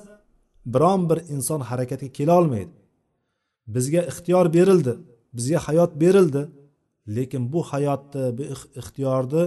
biron 0.73 1.01
bir 1.11 1.19
inson 1.35 1.61
harakatga 1.71 2.09
kela 2.17 2.33
olmaydi. 2.41 2.75
Bizga 3.75 4.01
ixtiyor 4.11 4.47
berildi 4.57 4.95
bizga 5.33 5.59
hayot 5.59 6.01
berildi. 6.01 6.43
Lekin 7.17 7.43
bu 7.53 7.61
hayotni 7.71 8.25
bu 8.39 8.45
ixtiyorni 8.81 9.45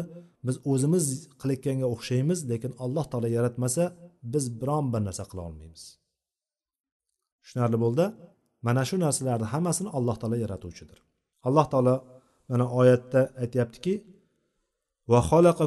biz 0.48 0.56
o'zimiz 0.72 1.06
qilayotganga 1.42 1.88
o'xshaymiz 1.94 2.40
lekin 2.52 2.72
alloh 2.84 3.06
taolo 3.12 3.30
yaratmasa 3.38 3.84
biz 4.34 4.46
biron 4.62 4.86
bir 4.94 5.02
narsa 5.08 5.24
qila 5.30 5.42
olmaymiz. 5.50 5.84
Tushunarli 7.42 7.78
bo'ldi? 7.86 8.06
Mana 8.68 8.82
shu 8.90 8.96
narsalarni 9.06 9.48
hammasini 9.54 9.90
alloh 9.98 10.16
taolo 10.22 10.38
yaratuvchidir. 10.44 11.00
Alloh 11.48 11.66
taolo 11.72 11.96
mana 12.50 12.66
oyatda 12.80 13.22
aytyaptiki 13.44 13.94
va 15.12 15.20
xolaqa 15.30 15.66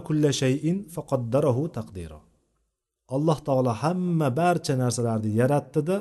taqdiro 1.78 2.20
alloh 3.16 3.38
taolo 3.48 3.72
hamma 3.82 4.28
barcha 4.40 4.74
narsalarni 4.82 5.30
yaratdida 5.40 5.96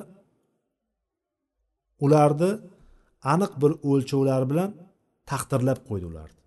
ularni 2.06 2.52
aniq 3.34 3.52
bir 3.62 3.72
o'lchovlar 3.90 4.42
bilan 4.52 4.70
taqdirlab 5.32 5.80
qo'ydi 5.90 6.06
ularni. 6.12 6.42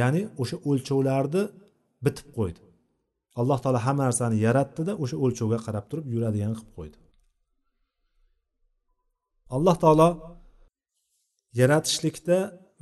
Ya'ni 0.00 0.22
o'sha 0.42 0.56
o'lchovlarni 0.70 1.42
bitib 2.04 2.28
qo'ydi. 2.38 2.60
Alloh 3.40 3.58
taolo 3.64 3.80
hamma 3.86 4.02
narsani 4.08 4.36
yaratdida 4.46 4.92
o'sha 5.02 5.16
o'lchovga 5.24 5.58
qarab 5.66 5.84
turib 5.90 6.06
yuradigan 6.14 6.52
qilib 6.58 6.72
qo'ydi. 6.78 6.98
Alloh 9.56 9.76
taolo 9.82 10.08
yaratishlikda 11.60 12.38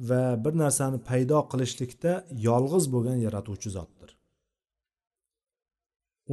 va 0.08 0.22
bir 0.44 0.54
narsani 0.62 0.98
paydo 1.08 1.38
qilishlikda 1.52 2.12
yolg'iz 2.48 2.84
bo'lgan 2.94 3.18
yaratuvchi 3.26 3.70
zotdir. 3.76 4.10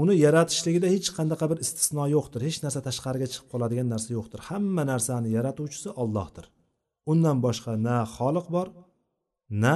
Uni 0.01 0.15
yaratishligida 0.25 0.87
hech 0.95 1.09
qanaqa 1.17 1.45
bir 1.51 1.59
istisno 1.65 2.05
yo'qdir 2.15 2.41
hech 2.47 2.59
narsa 2.65 2.79
tashqariga 2.87 3.27
chiqib 3.31 3.47
qoladigan 3.53 3.87
narsa 3.93 4.09
yo'qdir. 4.17 4.39
Hamma 4.49 4.83
narsani 4.91 5.29
yaratuvchisi 5.37 5.89
ollohdir 6.03 6.45
undan 7.11 7.37
boshqa 7.45 7.71
na 7.87 7.97
xoliq 8.15 8.47
bor 8.55 8.67
na 9.63 9.75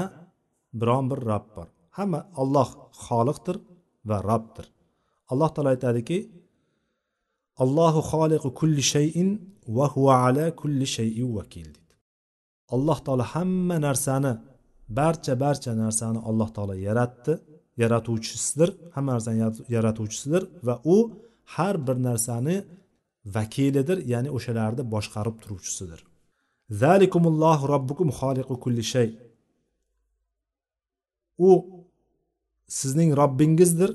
biron 0.79 1.05
bir 1.11 1.19
rob 1.29 1.45
bor. 1.55 1.67
Hamma 1.97 2.19
olloh 2.41 2.69
xoliqdir 3.05 3.57
va 4.09 4.17
robdir. 4.29 4.65
Alloh 5.31 5.49
taolo 5.53 5.69
aytadiki 5.75 6.17
allohu 7.63 8.01
xoliqu 8.11 8.49
kulli 8.59 8.83
shayin 8.93 9.29
va 9.77 9.85
huva 9.93 10.13
ala 10.27 10.45
kulli 10.61 10.87
shayin 10.95 11.29
vakil 11.37 11.69
deydi. 11.75 11.95
Alloh 12.75 12.97
taolo 13.05 13.25
hamma 13.33 13.77
narsani 13.87 14.33
barcha 14.99 15.33
barcha 15.43 15.71
narsani 15.83 16.19
alloh 16.29 16.49
taolo 16.55 16.75
yaratdi 16.87 17.33
yaratuvchisidir 17.81 18.69
hamma 18.95 19.11
narsani 19.15 19.39
yaratuvchisidir 19.75 20.43
va 20.67 20.75
u 20.95 20.97
har 21.55 21.75
bir 21.87 21.97
narsani 22.09 22.55
vakilidir 23.35 23.97
ya'ni 24.13 24.29
o'shalarni 24.37 24.83
boshqarib 24.93 25.35
turuvchisidir. 25.43 25.99
Zalikumullohu 26.69 27.67
robbukum 27.73 28.09
xoliqu 28.19 28.55
kulli 28.63 28.83
shay. 28.93 29.09
U 31.47 31.49
sizning 32.79 33.11
robbingizdir 33.21 33.91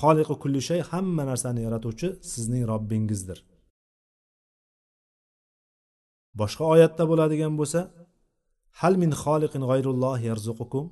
xoliqi 0.00 0.34
kulli 0.42 0.60
shay 0.68 0.80
hamma 0.90 1.22
narsani 1.30 1.60
yaratuvchi 1.66 2.08
sizning 2.32 2.62
robbingizdir 2.72 3.38
boshqa 6.40 6.64
oyatda 6.74 7.04
bo'ladigan 7.10 7.54
bo'lsa 7.60 7.80
hal 8.80 8.94
min 9.02 9.10
xoliqin 9.22 9.62
g'ayrulloh 9.70 10.16
yarzuqukum? 10.28 10.84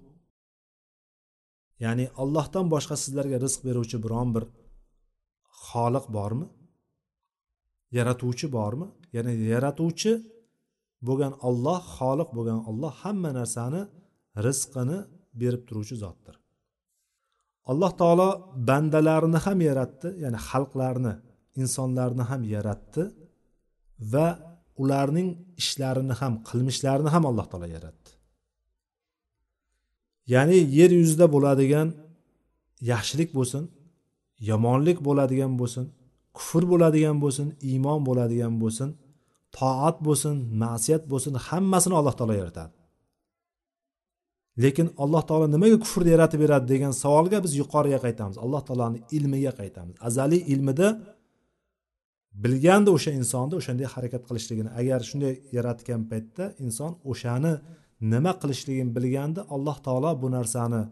Ya'ni 1.85 2.07
allohdan 2.23 2.67
boshqa 2.75 2.97
sizlarga 3.03 3.37
rizq 3.45 3.61
beruvchi 3.69 3.97
biron 4.05 4.29
bir 4.35 4.45
xoliq 5.69 6.07
bormi? 6.17 6.47
Yaratuvchi 7.99 8.47
bormi? 8.57 8.87
Ya'ni 9.17 9.33
yaratuvchi 9.55 10.13
bo'lgan 11.07 11.33
olloh 11.49 11.81
xoliq 11.97 12.29
bo'lgan 12.37 12.61
olloh 12.71 12.93
hamma 13.03 13.31
narsani 13.39 13.83
rizqini 14.47 14.99
berib 15.41 15.63
turuvchi 15.69 15.97
zotdir. 16.05 16.35
Alloh 17.71 17.93
taolo 18.01 18.29
bandalarini 18.69 19.39
ham 19.47 19.59
yaratdi 19.69 20.09
ya'ni 20.25 20.39
xalqlarni 20.49 21.15
insonlarni 21.63 22.25
ham 22.31 22.43
yaratdi 22.55 23.03
va 24.13 24.27
ularning 24.83 25.29
ishlarini 25.63 26.15
ham 26.21 26.33
qilmishlarini 26.49 27.11
ham 27.15 27.25
alloh 27.31 27.47
taolo 27.53 27.69
yaratdi. 27.77 28.11
Ya'ni 30.33 30.59
yer 30.79 30.91
yuzida 31.01 31.27
bo'ladigan 31.35 31.89
yaxshilik 32.93 33.31
bo'lsin 33.39 33.65
yomonlik 34.51 34.99
bo'ladigan 35.09 35.53
bo'lsin 35.61 35.85
kufr 36.37 36.63
bo'ladigan 36.73 37.17
bo'lsin 37.25 37.49
iymon 37.71 38.01
bo'ladigan 38.09 38.55
bo'lsin 38.63 38.89
toat 39.59 39.97
bo'lsin 40.07 40.37
ma'siyat 40.63 41.03
bo'lsin 41.13 41.35
hammasini 41.47 41.95
alloh 42.01 42.15
taolo 42.19 42.35
yaratadi. 42.43 42.73
Lekin 44.63 44.87
alloh 45.03 45.23
taolo 45.29 45.47
nimaga 45.55 45.77
kufrni 45.85 46.11
yaratib 46.15 46.41
beradi 46.45 46.67
degan 46.75 46.93
savolga 47.03 47.39
biz 47.45 47.53
yuqoriga 47.63 47.99
qaytamiz. 48.07 48.37
Alloh 48.45 48.63
taoloni 48.69 48.99
ilmiga 49.17 49.53
qaytamiz. 49.61 49.95
Azaliy 50.09 50.43
ilmida 50.53 50.89
bilgandi 52.45 52.91
o'sha 52.97 53.11
insonni 53.21 53.55
o'shanday 53.61 53.89
harakat 53.95 54.23
qilishligini 54.29 54.71
agar 54.81 55.01
shunday 55.09 55.35
yaratgan 55.57 56.03
paytda 56.11 56.45
inson 56.65 56.93
o'shani 57.11 57.53
nima 58.13 58.33
qilishligini 58.43 58.91
bilgandi 58.97 59.41
alloh 59.55 59.77
taolo 59.87 60.11
bu 60.23 60.29
narsani 60.37 60.83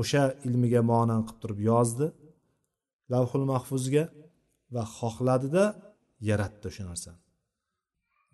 o'sha 0.00 0.22
ilmiga 0.46 0.80
monan 0.92 1.20
qilib 1.26 1.38
turib 1.42 1.60
yozdi 1.70 2.06
lavhul 3.12 3.46
mahfuzga 3.52 4.04
va 4.74 4.82
xohladida 4.98 5.64
yaratdi 6.30 6.64
o'sha 6.70 6.84
narsani. 6.90 7.20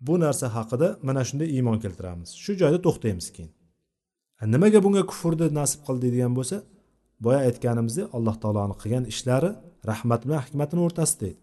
Bu 0.07 0.13
narsa 0.23 0.47
haqida 0.55 0.87
mana 1.07 1.21
shunday 1.27 1.49
iymon 1.57 1.77
keltiramiz. 1.83 2.29
Shu 2.43 2.51
joyda 2.61 2.79
to'xtaymiz 2.85 3.27
keyin. 3.35 3.51
Nimaga 4.53 4.79
bunga 4.85 5.03
kufrni 5.11 5.47
nasib 5.59 5.81
qildi 5.87 6.07
degan 6.15 6.33
bo'lsa 6.37 6.57
boya 7.25 7.39
aytganimizdek 7.47 8.07
alloh 8.17 8.35
taoloni 8.43 8.75
qilgan 8.81 9.05
ishlari 9.13 9.51
rahmat 9.89 10.21
bilan 10.25 10.41
hikmatini 10.45 10.81
o'rtasida 10.87 11.25
edi. 11.31 11.41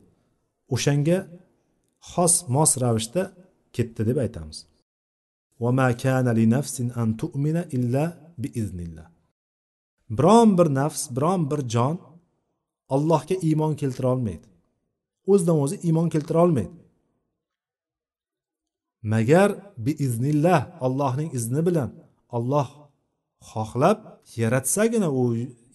O'shanga 0.74 1.18
xos 2.12 2.34
mos 2.54 2.72
ravishda 2.82 3.22
ketdi 3.76 4.02
deb 4.08 4.18
aytamiz. 4.24 4.58
Biron 10.18 10.48
bir 10.58 10.68
nafs 10.80 11.02
biron 11.16 11.42
bir 11.50 11.60
jon 11.74 11.96
allohga 12.94 13.36
iymon 13.48 13.74
keltira 13.80 14.08
olmaydi 14.14 14.46
o'zidan 15.26 15.58
o'zi 15.64 15.76
iymon 15.86 16.08
keltira 16.14 16.38
olmaydi 16.44 16.74
magar 19.02 19.50
biiznillah 19.86 20.60
allohning 20.86 21.30
izni 21.38 21.60
bilan 21.68 21.90
olloh 22.36 22.68
xohlab 23.50 23.98
yaratsagina 24.40 25.08
u 25.20 25.22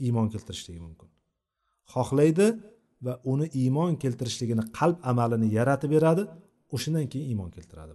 iymon 0.05 0.28
keltirishligi 0.34 0.82
mumkin. 0.88 1.09
Xohlaydi 1.93 2.47
va 3.05 3.13
uni 3.32 3.47
iymon 3.61 3.91
keltirishligini 4.03 4.63
qalb 4.78 4.97
amalini 5.11 5.47
yaratib 5.57 5.89
beradi 5.95 6.23
o'shandan 6.76 7.05
keyin 7.11 7.28
iymon 7.32 7.49
keltiradi 7.55 7.93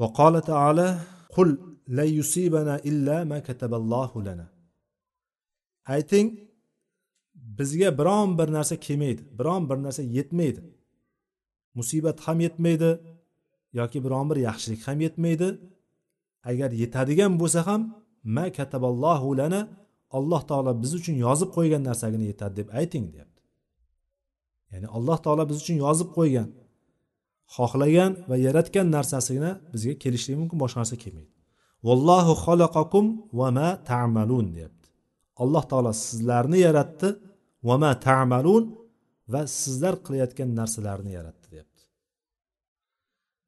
va 0.00 0.06
qola 0.18 0.40
taala 0.50 0.88
qul 1.34 1.48
la 1.96 2.04
yusibana 2.18 2.74
illa 2.90 3.16
ma 3.30 3.38
kataballohu 3.48 4.18
lana. 4.26 4.46
Ayting 5.94 6.28
bizga 7.58 7.88
biron 7.98 8.28
bir 8.38 8.48
narsa 8.56 8.76
kelmaydi 8.86 9.22
biron 9.38 9.62
bir 9.70 9.78
narsa 9.86 10.02
yetmaydi. 10.16 10.60
Musibat 11.78 12.18
ham 12.26 12.38
yetmaydi 12.46 12.90
yoki 13.78 13.98
biron 14.04 14.26
bir 14.30 14.38
yaxshilik 14.48 14.82
ham 14.88 14.98
yetmaydi. 15.06 15.48
Agar 16.50 16.70
yetadigan 16.82 17.32
bo'lsa 17.40 17.60
ham 17.68 17.80
ma 18.36 18.46
kataballohu 18.56 19.28
lana 19.40 19.60
alloh 20.18 20.42
taolo 20.50 20.72
biz 20.82 20.92
uchun 20.98 21.16
yozib 21.26 21.50
qo'ygan 21.56 21.82
narsagina 21.88 22.24
yetadi 22.32 22.54
deb 22.60 22.68
ayting 22.80 23.04
deyapti. 23.14 23.40
Ya'ni 24.72 24.88
alloh 24.96 25.18
taolo 25.24 25.42
biz 25.50 25.56
uchun 25.62 25.76
yozib 25.86 26.08
qo'ygan 26.18 26.48
xohlagan 27.56 28.12
va 28.30 28.36
yaratgan 28.46 28.86
narsasigina 28.96 29.50
bizga 29.72 29.94
kelishligi 30.02 30.38
mumkin 30.42 30.58
boshqa 30.62 30.78
narsa 30.82 30.96
kelmaydi. 31.04 31.32
Vallohu 31.86 32.32
xalaqakum 32.44 33.04
va 33.38 33.48
ma 33.58 33.68
ta'malun 33.90 34.46
deyapti. 34.56 34.86
Alloh 35.42 35.64
taolo 35.70 35.92
sizlarni 36.06 36.58
yaratdi 36.66 37.08
va 37.68 37.74
ma 37.82 37.92
ta'malun 38.06 38.64
va 39.32 39.40
sizlar 39.60 39.94
qilayotgan 40.06 40.50
narsalarni 40.60 41.12
yaratdi. 41.18 41.35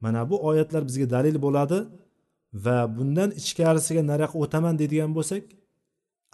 Mana 0.05 0.21
bu 0.31 0.37
oyatlar 0.49 0.83
bizga 0.89 1.07
dalil 1.15 1.37
bo'ladi 1.47 1.79
va 2.65 2.79
bundan 2.97 3.31
ichkarisiga 3.41 4.03
nariyoqqa 4.11 4.37
o'taman 4.45 4.75
deydigan 4.81 5.13
bo'lsak 5.19 5.43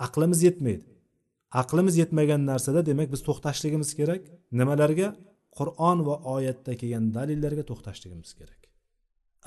aqlimiz 0.07 0.41
yetmaydi. 0.49 0.85
Aqlimiz 1.63 1.95
yetmagan 2.03 2.43
narsada 2.51 2.81
demak 2.91 3.09
biz 3.15 3.21
to'xtashligimiz 3.29 3.91
kerak. 3.99 4.23
Nimalarga? 4.59 5.09
Qur'on 5.59 5.99
va 6.09 6.15
oyatda 6.35 6.73
kelgan 6.81 7.05
dalillarga 7.17 7.65
to'xtashligimiz 7.71 8.31
kerak. 8.39 8.61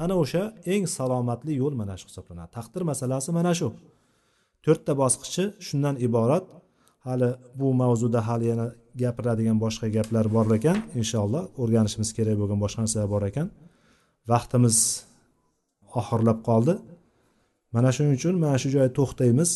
Ana 0.04 0.16
o'sha 0.24 0.44
eng 0.74 0.86
salomatli 0.98 1.54
yo'l 1.62 1.74
mana 1.82 1.96
shu 2.00 2.06
hisoblanadi. 2.10 2.50
Taqdir 2.58 2.82
masalasi 2.92 3.30
mana 3.40 3.54
shu. 3.60 3.68
To'rtta 4.66 4.94
bosqichi 5.02 5.44
shundan 5.68 5.96
iborat. 6.08 6.46
Hali 7.08 7.30
bu 7.60 7.68
mavzuda 7.82 8.20
hali 8.28 8.46
yana 8.52 8.68
gapiradigan 9.02 9.58
boshqa 9.64 9.88
gaplar 9.98 10.26
bor 10.36 10.48
ekan. 10.58 10.78
Inshaalloh 11.00 11.44
o'rganishimiz 11.62 12.10
kerak 12.18 12.36
bo'lgan 12.42 12.60
boshqa 12.64 12.80
narsalar 12.84 13.10
bor 13.16 13.24
ekan. 13.32 13.48
Vaqtimiz 14.32 14.78
oxirlab 16.00 16.40
qoldi. 16.50 16.74
Mana 17.76 17.90
shuning 17.96 18.14
uchun 18.20 18.36
mana 18.44 18.58
shu 18.62 18.70
joyda 18.76 18.92
to'xtaymiz. 19.00 19.52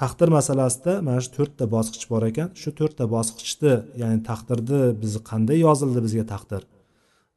Taqdir 0.00 0.28
masalasida 0.38 0.92
mana 1.06 1.20
shu 1.24 1.30
to'rtta 1.38 1.64
bosqich 1.74 2.06
bor 2.12 2.22
ekan. 2.30 2.48
Shu 2.62 2.70
to'rtta 2.78 3.04
bosqichni 3.14 3.74
ya'ni 4.02 4.18
taqdirni 4.30 4.80
biz 5.02 5.12
qanday 5.30 5.58
yozildi 5.66 6.00
bizga 6.06 6.24
taqdir? 6.34 6.62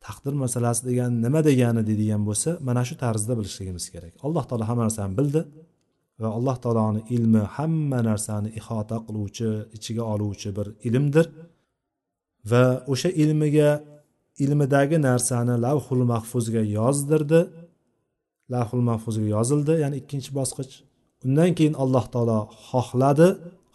Taqdir 0.06 0.34
masalasi 0.44 0.82
degani 0.90 1.16
nima 1.26 1.42
degani 1.50 1.82
deydigan 1.90 2.22
bo'lsa 2.30 2.50
mana 2.68 2.82
shu 2.88 2.96
tarzda 3.04 3.34
bilishligimiz 3.40 3.86
kerak. 3.94 4.14
Alloh 4.26 4.44
taolo 4.50 4.66
hamma 4.70 4.84
narsani 4.88 5.14
bildi 5.20 5.42
va 6.22 6.30
alloh 6.38 6.58
taoloni 6.64 7.02
ilmi 7.16 7.44
hamma 7.56 8.00
narsani 8.10 8.50
ihota 8.60 8.98
qiluvchi 9.06 9.50
ichiga 9.78 10.04
oluvchi 10.14 10.50
bir 10.58 10.68
ilmdir. 10.88 11.26
Va 12.52 12.64
o'sha 12.94 13.10
ilmiga 13.24 13.70
ilmidagi 14.44 14.98
narsani 15.10 15.56
lavhul 15.66 16.04
mahfuzga 16.14 16.62
yozdirdi. 16.78 17.42
Lavhul 18.54 18.84
mahfuzga 18.90 19.28
yozildi 19.36 19.74
ya'ni 19.84 19.96
ikkinchi 20.02 20.32
bosqich. 20.40 20.74
Undan 21.26 21.52
keyin 21.58 21.76
alloh 21.84 22.06
taolo 22.14 22.40
xohladi 22.70 23.28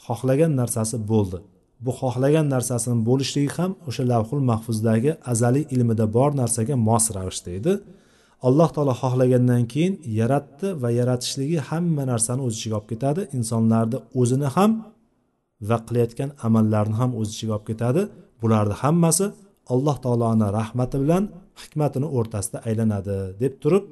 xohlagan 0.06 0.52
narsasi 0.60 0.96
bo'ldi. 1.12 1.38
Bu 1.84 1.90
xohlagan 2.00 2.46
narsasini 2.54 2.98
bo'lishligi 3.08 3.52
ham 3.58 3.72
o'sha 3.88 4.02
lavhul 4.12 4.42
mahfuzdagi 4.50 5.12
azaliy 5.32 5.64
ilmida 5.74 6.06
bor 6.16 6.30
narsaga 6.40 6.74
mos 6.88 7.04
ravishda 7.16 7.50
edi. 7.58 7.72
Alloh 8.48 8.68
taolo 8.74 8.94
xohlagandan 9.02 9.62
keyin 9.72 9.94
yaratdi 10.20 10.68
va 10.82 10.88
yaratishligi 11.00 11.58
hamma 11.68 12.02
narsani 12.12 12.40
o'z 12.46 12.54
ichiga 12.58 12.76
olib 12.78 12.88
ketadi. 12.92 13.22
Insonlarni 13.38 13.98
o'zini 14.20 14.48
ham 14.56 14.70
va 15.68 15.76
qilayotgan 15.86 16.30
amallarni 16.46 16.96
ham 17.00 17.10
o'z 17.20 17.28
ichiga 17.34 17.52
olib 17.56 17.66
ketadi. 17.70 18.02
Bularni 18.42 18.76
hammasi 18.82 19.26
alloh 19.73 19.95
taoloni 20.05 20.47
rahmati 20.59 20.95
bilan 21.03 21.23
hikmatini 21.61 22.07
o'rtasida 22.17 22.57
aylanadi 22.67 23.17
deb 23.41 23.53
turib 23.63 23.85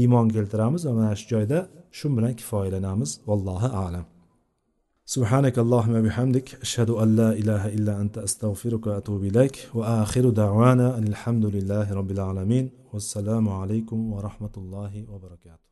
iymon 0.00 0.26
keltiramiz 0.36 0.82
va 0.88 0.92
mana 0.98 1.12
shu 1.20 1.26
joyda 1.32 1.58
shu 1.98 2.06
bilan 2.16 2.32
kifoyalanamiz 2.40 3.10
vallohu 3.28 3.70
alam 3.86 4.06
سبحانك 5.14 5.56
اللهم 5.64 5.94
وبحمدك 5.98 6.48
أشهد 6.66 6.90
أن 7.02 7.16
لا 7.20 7.30
إله 7.40 7.62
إلا 7.76 8.00
أنت 8.02 8.18
أستغفرك 8.18 8.86
وأتوب 8.86 9.24
إليك 9.30 9.56
وآخر 9.74 10.24
دعوانا 10.30 10.98
أن 10.98 11.04
الحمد 11.12 11.44
لله 11.56 11.86
رب 11.94 12.10
العالمين 12.16 12.70
والسلام 12.92 13.48
عليكم 13.48 13.98
ورحمة 14.12 14.54
الله 14.56 14.92
وبركاته 15.12 15.69